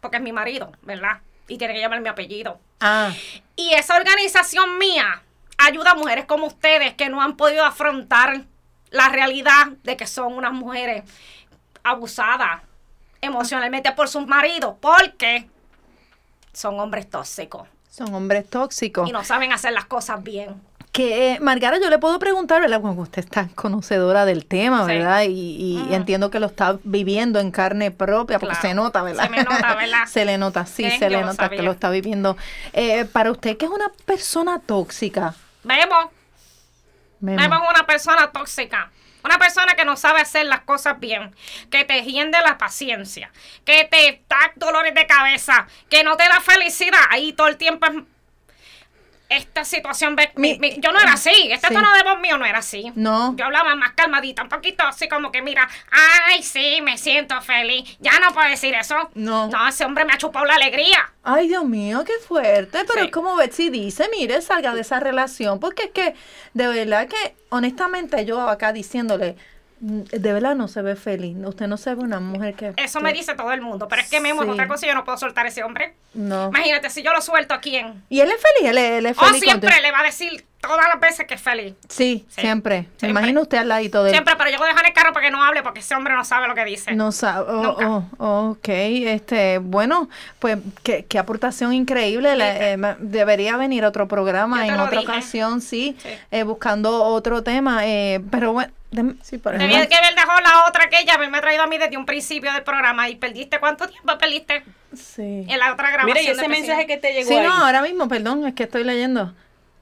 [0.00, 1.18] Porque es mi marido, ¿verdad?
[1.48, 2.58] Y tiene que llamar mi apellido.
[2.80, 3.10] Ah,
[3.56, 5.22] Y esa organización mía
[5.58, 8.42] ayuda a mujeres como ustedes que no han podido afrontar
[8.90, 11.02] la realidad de que son unas mujeres
[11.86, 12.62] abusadas
[13.20, 15.48] emocionalmente por sus maridos porque
[16.52, 19.08] son hombres tóxicos son hombres tóxicos.
[19.08, 20.60] y no saben hacer las cosas bien.
[20.92, 22.80] Que, eh, Margara, yo le puedo preguntar, ¿verdad?
[22.82, 24.92] Como usted es tan conocedora del tema, Sí.
[24.92, 25.22] ¿verdad?
[25.22, 25.94] Y, y Ujú.
[25.94, 28.68] entiendo que lo está viviendo en carne propia, porque Claro.
[28.68, 29.24] se nota, ¿verdad?
[29.24, 30.04] Se me nota, ¿verdad?
[30.08, 32.36] se le nota, sí, se le nota que lo está viviendo.
[32.74, 35.34] Eh, para usted, ¿qué es una persona tóxica?
[35.64, 36.10] Memo,
[37.20, 37.40] Memo.
[37.42, 38.90] Memo es una persona tóxica.
[39.26, 41.34] Una persona que no sabe hacer las cosas bien,
[41.68, 43.32] que te hiende la paciencia,
[43.64, 47.00] que te da dolores de cabeza, que no te da felicidad.
[47.10, 47.92] Ahí todo el tiempo es...
[49.28, 51.74] Esta situación, mi- Mi- yo no era así, este Sí.
[51.74, 52.92] tono de voz mío no era así.
[52.94, 53.34] No.
[53.36, 55.68] Yo hablaba más calmadita, un poquito así como que, mira,
[56.28, 57.96] ay, sí, me siento feliz.
[57.98, 58.94] Ya no puedo decir eso.
[59.14, 59.48] No.
[59.48, 61.12] No, ese hombre me ha chupado la alegría.
[61.24, 62.84] Ay, Dios mío, qué fuerte.
[62.86, 63.06] Pero Sí.
[63.06, 65.58] es como Betsy dice, mire, salga de esa relación.
[65.58, 66.14] Porque es que,
[66.54, 69.34] de verdad que, honestamente, yo acá diciéndole,
[69.80, 71.36] de verdad no se ve feliz.
[71.44, 72.72] Usted no se ve una mujer que...
[72.76, 73.88] Eso que- me dice todo el mundo.
[73.88, 75.94] Pero es que Memo es otra cosa y yo no puedo soltar a ese hombre.
[76.14, 76.48] No.
[76.48, 78.02] Imagínate, si yo lo suelto a quién.
[78.08, 79.40] Y él es feliz, él, es- él es O feliz.
[79.42, 79.82] siempre contigo.
[79.82, 81.74] le va a decir todas las veces que es feliz.
[81.88, 82.78] Sí, Sí, siempre.
[82.80, 83.08] Me siempre.
[83.10, 84.14] imagino usted al ladito de él.
[84.14, 86.14] Siempre, pero yo voy a dejar el carro para que no hable porque ese hombre
[86.14, 86.94] no sabe lo que dice.
[86.94, 87.46] No sabe.
[87.50, 87.88] oh, Nunca.
[88.18, 90.08] oh, ok, este, bueno,
[90.38, 92.36] pues qué, qué aportación increíble.
[92.36, 95.12] Le- eh, debería venir otro programa en otra dije.
[95.12, 96.08] ocasión, sí, Sí.
[96.30, 97.86] eh, buscando otro tema.
[97.86, 98.72] eh, pero bueno,
[99.22, 101.98] Sí, por Debía que haber dejado la otra que ella haberme traído a mí desde
[101.98, 104.62] un principio del programa y perdiste cuánto tiempo perdiste
[104.94, 105.44] sí.
[105.48, 106.16] en la otra grabación.
[106.24, 107.44] Y de ese mensaje que te llegó Sí, ahí.
[107.46, 109.34] no, ahora mismo, perdón, es que estoy leyendo.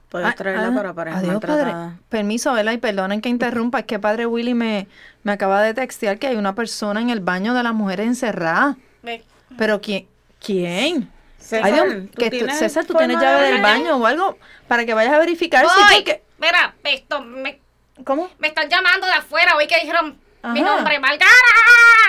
[0.09, 1.73] Puedes Ah, traerla ah, para parejas adiós, padre.
[2.09, 2.71] Permiso, ¿verdad?
[2.73, 4.87] Y perdonen que interrumpa, es que padre Willy me,
[5.23, 8.77] me acaba de textear que hay una persona en el baño de las mujeres encerrada.
[9.03, 9.23] Ve.
[9.57, 10.07] Pero ¿quién?
[10.43, 11.11] ¿Quién?
[11.39, 14.37] César, Ay, Dios, ¿tú que tú- César, tú tienes de llave del baño o algo
[14.67, 15.63] para que vayas a verificar.
[15.63, 15.95] Voy.
[15.95, 17.59] porque- Mira, esto, me,
[18.03, 18.29] ¿Cómo?
[18.39, 20.17] me están llamando de afuera hoy que dijeron
[20.53, 21.31] mi nombre, Margara.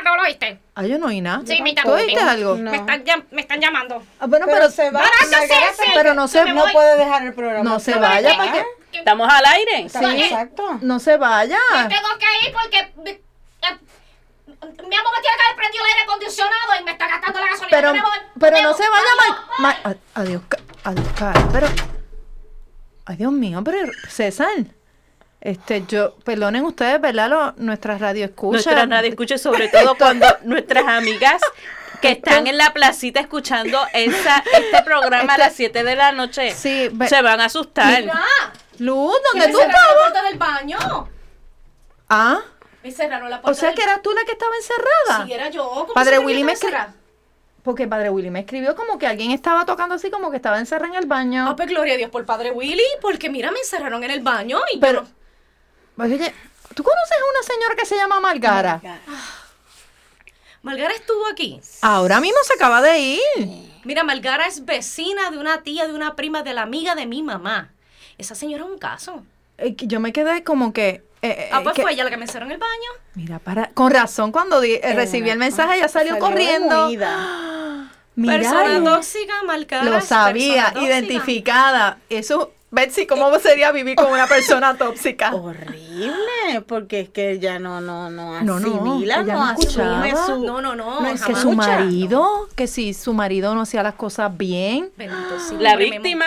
[0.05, 0.61] ¿No lo oíste?
[0.75, 1.41] Ah, yo no oí nada.
[1.47, 1.97] Sí, mi ¿Tú tampoco.
[1.97, 2.57] oíste algo?
[2.57, 2.71] No.
[2.71, 4.03] Me, están, me están llamando.
[4.21, 5.01] Ah, bueno, Pero, pero, se va.
[5.01, 5.91] Margarita, sí.
[5.95, 6.73] pero no se, No voy.
[6.73, 7.69] puede dejar el programa.
[7.69, 9.89] no se vaya para que Estamos al aire.
[9.89, 10.79] Sí, exacto.
[10.81, 11.59] no se vaya.
[11.75, 13.79] Me tengo que ir porque mi, eh,
[14.49, 17.47] mi amor me tiene que haber prendido el aire acondicionado y me está gastando la
[17.47, 17.69] gasolina.
[17.71, 17.93] Pero,
[18.41, 20.43] pero Me no se vaya, a- adiós,
[20.85, 21.67] adiós, cara, pero,
[23.07, 23.79] ay Dios mío, pero
[24.09, 24.49] César,
[25.51, 27.29] este, yo, perdonen ustedes, ¿verdad?
[27.31, 28.53] Lo, nuestras radio escucha.
[28.53, 31.41] Nuestra radio escucha sobre todo cuando nuestras amigas
[32.01, 36.51] que están en la placita escuchando esa, este programa a las 7 de la noche,
[36.53, 38.05] Sí, ve- se van a asustar.
[38.79, 39.95] Luz, ¿Dónde ¿dónde tú cerraron la estabas?
[40.13, 41.09] puerta del baño?
[42.09, 42.41] Ah,
[42.83, 45.27] Me cerraron la puerta o sea del que eras tú la que estaba encerrada.
[45.27, 45.69] Sí, era yo.
[45.69, 46.95] ¿Cómo Padre Willy me encerrada?
[47.63, 50.89] Porque Padre Willy me escribió como que alguien estaba tocando así, como que estaba encerrada
[50.93, 51.47] en el baño.
[51.49, 54.61] Ah, pues gloria a Dios por Padre Willy, porque mira, me encerraron en el baño
[54.73, 55.17] y Pero- yo no-
[55.99, 56.35] Oye,
[56.75, 58.81] ¿tú conoces a una señora que se llama Margara?
[60.63, 61.61] Malgara estuvo aquí.
[61.83, 63.21] Ahora mismo se acaba de ir.
[63.85, 67.23] Mira, Malgara es vecina de una tía, de una prima, de la amiga de mi
[67.23, 67.71] mamá.
[68.19, 69.23] Esa señora es un caso.
[69.59, 71.05] Eh, que Yo me quedé como que...
[71.23, 72.91] eh, Ah, eh, pues que- fue ella la que me encerró en el baño.
[73.15, 76.89] Mira, para, con razón, cuando di- eh, recibí el mensaje, ella salió, corriendo.
[78.19, 79.85] Mira, persona Luz, tóxica, Malgara.
[79.85, 80.83] lo sabía, tóxica.
[80.85, 81.99] identificada.
[82.09, 85.33] Eso, Betsy, ¿cómo sería vivir con una persona tóxica?
[85.35, 90.03] Horrible, porque es que ella no, no, no No, no, asimila, ella no, no escuchaba.
[90.05, 90.45] asume su...
[90.47, 91.01] No, no, no.
[91.01, 91.57] No es que su escucha.
[91.79, 94.91] marido, que si su marido no hacía las cosas bien.
[94.97, 96.27] Bendito sí, La víctima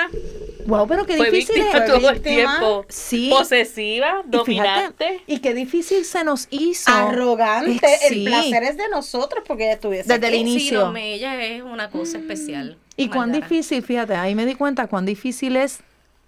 [0.66, 1.92] Wow, pero qué fue difícil víctima es.
[1.92, 2.58] todo el víctima.
[2.60, 2.86] tiempo.
[2.90, 3.30] Sí.
[3.32, 5.24] Posesiva, Y fíjate, dominante.
[5.26, 6.92] y qué difícil se nos hizo.
[6.92, 10.42] Arrogante, Eh, el placer es de nosotros porque ella estuviese Desde el aquí.
[10.42, 10.80] inicio.
[10.80, 12.78] Sí, no, me- ella es una cosa especial.
[12.96, 15.80] Y cuán difícil, fíjate, ahí me di cuenta cuán difícil es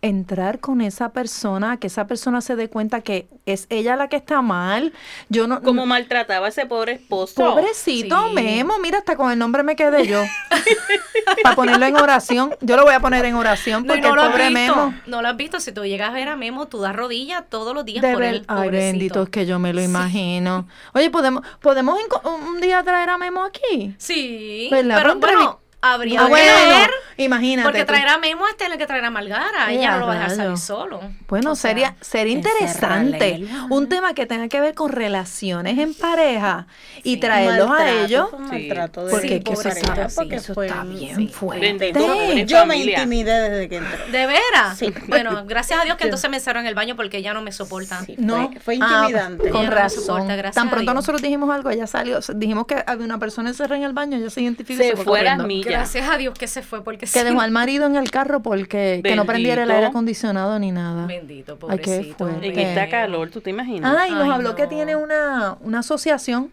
[0.01, 4.15] entrar con esa persona, que esa persona se dé cuenta que es ella la que
[4.15, 4.93] está mal.
[5.29, 7.35] Yo no Como maltrataba a ese pobre esposo.
[7.35, 8.33] Pobrecito Sí.
[8.33, 10.23] Memo, mira, hasta con el nombre me quedé yo.
[11.43, 12.55] Para ponerlo en oración.
[12.61, 14.75] Yo lo voy a poner en oración porque no el pobre visto.
[14.75, 14.93] Memo.
[15.05, 15.59] No lo has visto.
[15.59, 18.23] Si tú llegas a ver a Memo, tú das rodillas todos los días De por
[18.23, 18.43] él.
[18.47, 20.67] Ay, bendito, es que yo me lo imagino.
[20.93, 23.95] Oye, ¿podemos, podemos un día traer a Memo aquí?
[23.97, 24.67] Sí.
[24.71, 24.97] ¿Verdad?
[24.97, 26.89] Pero bueno, habría Ah, que bueno, ver.
[27.17, 27.65] imagínate.
[27.67, 27.87] Porque tú.
[27.87, 29.71] traer a Memo es tener que traer a Malgara.
[29.71, 30.99] Ella a no lo va a dejar salir solo.
[31.27, 35.77] Bueno, O sea, sería, sería interesante el un tema que tenga que ver con relaciones
[35.79, 36.67] en pareja
[37.03, 37.17] y Sí.
[37.19, 38.27] traerlos a ellos.
[38.51, 38.69] Sí.
[38.93, 41.27] Porque Sí, que eso está, sí, porque eso fue- está bien sí.
[41.27, 42.45] fuerte.
[42.45, 44.05] Yo me intimidé desde que entró.
[44.11, 44.77] ¿De veras?
[44.77, 44.93] Sí.
[45.07, 47.51] Bueno, gracias a Dios que entonces me encerró en el baño porque ella no me
[47.51, 48.01] soporta.
[48.05, 49.49] Sí, No, fue, fue Ah, intimidante.
[49.49, 50.03] con Ella no me razón.
[50.05, 50.95] soporta, gracias Tan a pronto Dios.
[50.95, 54.29] nosotros dijimos algo, ella salió, dijimos que había una persona encerrada en el baño, ella
[54.29, 55.70] se identificó y Se fue las millas.
[55.77, 57.23] Gracias a Dios que se fue porque Que sí.
[57.23, 61.05] dejó al marido en el carro porque que no prendiera el aire acondicionado ni nada.
[61.07, 62.17] Bendito, Ay, qué pobrecito.
[62.17, 62.45] fuerte.
[62.47, 62.57] En Ok.
[62.59, 63.95] esta calor, ¿tú te imaginas?
[63.99, 64.69] Ay, nos Ay, habló que no.
[64.69, 66.51] tiene una, una asociación.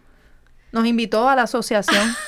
[0.72, 2.14] Nos invitó a la asociación.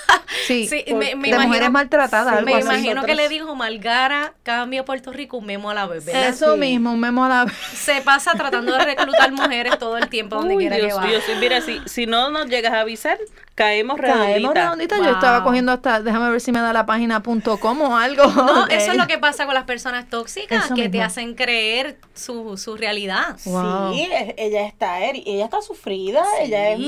[0.47, 2.63] Sí, Sí, por- me, me de imagino, mujeres maltratadas, Sí, algo me así.
[2.63, 6.29] imagino que le dijo Malgara, cambia Puerto Rico, un memo a la vez, ¿verdad?
[6.29, 6.61] Eso Sí.
[6.61, 7.55] mismo, un memo a la vez.
[7.75, 11.03] Se pasa tratando de reclutar mujeres todo el tiempo donde Uy, quiera que Dios va.
[11.05, 13.19] mío, sí, mira, si, si no nos llegas a avisar,
[13.57, 14.53] caemos Caemos redondita.
[14.63, 14.97] redondita.
[14.99, 15.13] Yo Wow.
[15.15, 18.25] estaba cogiendo hasta, déjame ver si me da la página punto com o algo.
[18.27, 18.71] No, Ok.
[18.73, 21.07] eso es lo que pasa con las personas tóxicas, Eso que te mismo.
[21.07, 23.37] hacen creer su, su realidad.
[23.47, 23.93] Wow.
[23.95, 26.45] Sí, es- ella está ella está sufrida, Sí.
[26.53, 26.79] ella es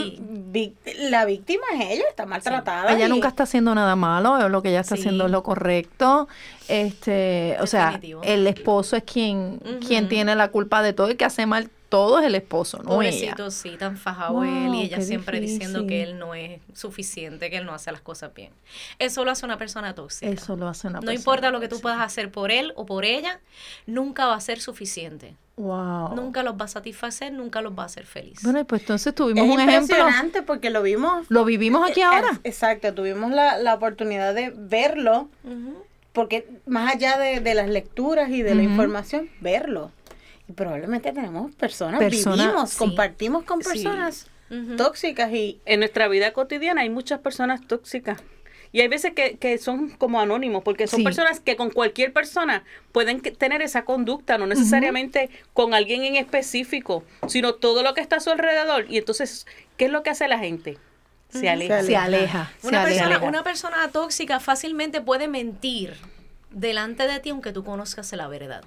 [1.11, 2.93] la víctima es ella, está maltratada.
[2.93, 5.03] Ella y- nunca está haciendo nada malo, lo que ella está Sí.
[5.03, 6.29] haciendo es lo correcto.
[6.69, 8.23] Este, o sea, Definitivo.
[8.25, 12.19] el esposo es quien, quien tiene la culpa de todo y que hace mal todo
[12.21, 13.11] es el esposo, no ella.
[13.37, 17.51] Pobrecito, sí, tan fajado Wow, él y ella siempre diciendo que él no es suficiente,
[17.51, 18.51] que él no hace las cosas bien.
[18.99, 20.31] Eso lo hace una persona tóxica.
[20.33, 22.87] Eso lo hace una no persona importa lo que tú puedas hacer por él o
[22.87, 23.41] por ella,
[23.87, 25.37] nunca va a ser suficiente.
[25.57, 26.15] Wow.
[26.17, 28.41] Nunca los va a satisfacer, nunca los va a hacer feliz.
[28.43, 29.97] Bueno, pues entonces es tuvimos un ejemplo.
[29.99, 32.31] impresionante porque lo vimos Lo vivimos aquí ahora.
[32.33, 35.29] Es- Exacto, tuvimos la, la oportunidad de verlo,
[36.13, 39.91] porque más allá de, de las lecturas y de la información, verlo.
[40.55, 42.79] Probablemente tenemos personas, Persona- vivimos, sí.
[42.79, 43.69] compartimos con Sí.
[43.69, 44.27] personas
[44.77, 48.21] tóxicas y En nuestra vida cotidiana hay muchas personas tóxicas.
[48.75, 51.05] Y hay veces que, que son como anónimos, porque son Sí.
[51.05, 56.17] personas que con cualquier persona pueden que- tener esa conducta, no necesariamente con alguien en
[56.17, 58.87] específico, sino todo lo que está a su alrededor.
[58.91, 59.47] Y entonces,
[59.77, 60.79] ¿qué es lo que hace la gente?
[61.31, 61.83] Se aleja.
[61.83, 62.51] Se aleja.
[62.61, 63.05] se Una aleja.
[63.09, 65.95] persona, una persona tóxica fácilmente puede mentir
[66.51, 68.63] delante de ti aunque tú conozcas la verdad.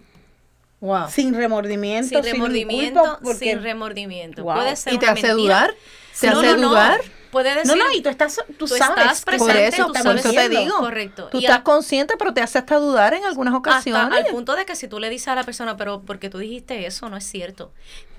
[0.85, 1.09] Wow.
[1.09, 4.43] sin remordimiento, Sin sin remordimiento, culpa, porque- sin remordimiento.
[4.43, 4.55] Wow.
[4.55, 5.35] Puede ser ¿Y te una hace mentira.
[5.43, 5.75] dudar?
[6.19, 6.69] ¿Te No, hace no, no.
[6.69, 7.01] dudar?
[7.31, 8.97] Puede decir, No, no, y tú estás, tú, tú sabes.
[9.03, 10.77] estás presente, Por eso, tú por eso te digo.
[10.77, 11.27] Correcto.
[11.29, 14.17] Tú Y estás a- consciente, pero te hace hasta dudar en algunas hasta ocasiones.
[14.19, 16.85] al punto de que si tú le dices a la persona, pero porque tú dijiste
[16.85, 17.73] eso, no es cierto,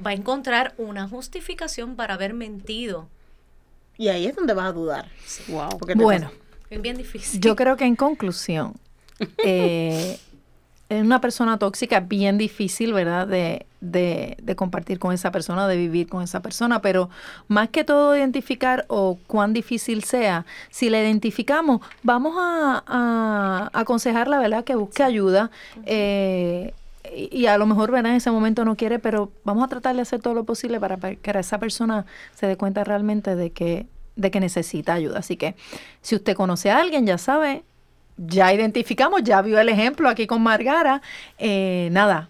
[0.04, 3.08] va a encontrar una justificación para haber mentido.
[3.96, 5.08] Y ahí es donde vas a dudar.
[5.48, 5.78] Wow.
[5.78, 6.30] porque Bueno,
[6.68, 7.40] Es bien difícil.
[7.40, 8.74] yo creo que en conclusión,
[9.38, 10.18] eh,
[10.88, 13.26] una persona tóxica bien difícil, ¿verdad?
[13.26, 17.10] De, de, de compartir con esa persona, de vivir con esa persona, pero
[17.48, 24.38] más que todo identificar o cuán difícil sea, si la identificamos, vamos a, a aconsejarla,
[24.38, 24.64] ¿verdad?
[24.64, 25.50] Que busque ayuda.
[25.84, 26.72] eh,
[27.14, 28.10] y a lo mejor, ¿verdad?
[28.10, 30.96] En ese momento no quiere, pero vamos a tratar de hacer todo lo posible para
[30.96, 35.18] pa- que esa persona se dé cuenta realmente de que de que necesita ayuda.
[35.18, 35.54] Así que
[36.00, 37.64] si usted conoce a alguien, ya sabe,
[38.16, 41.02] ya identificamos, ya vio el ejemplo aquí con Margara,
[41.38, 42.28] eh, nada,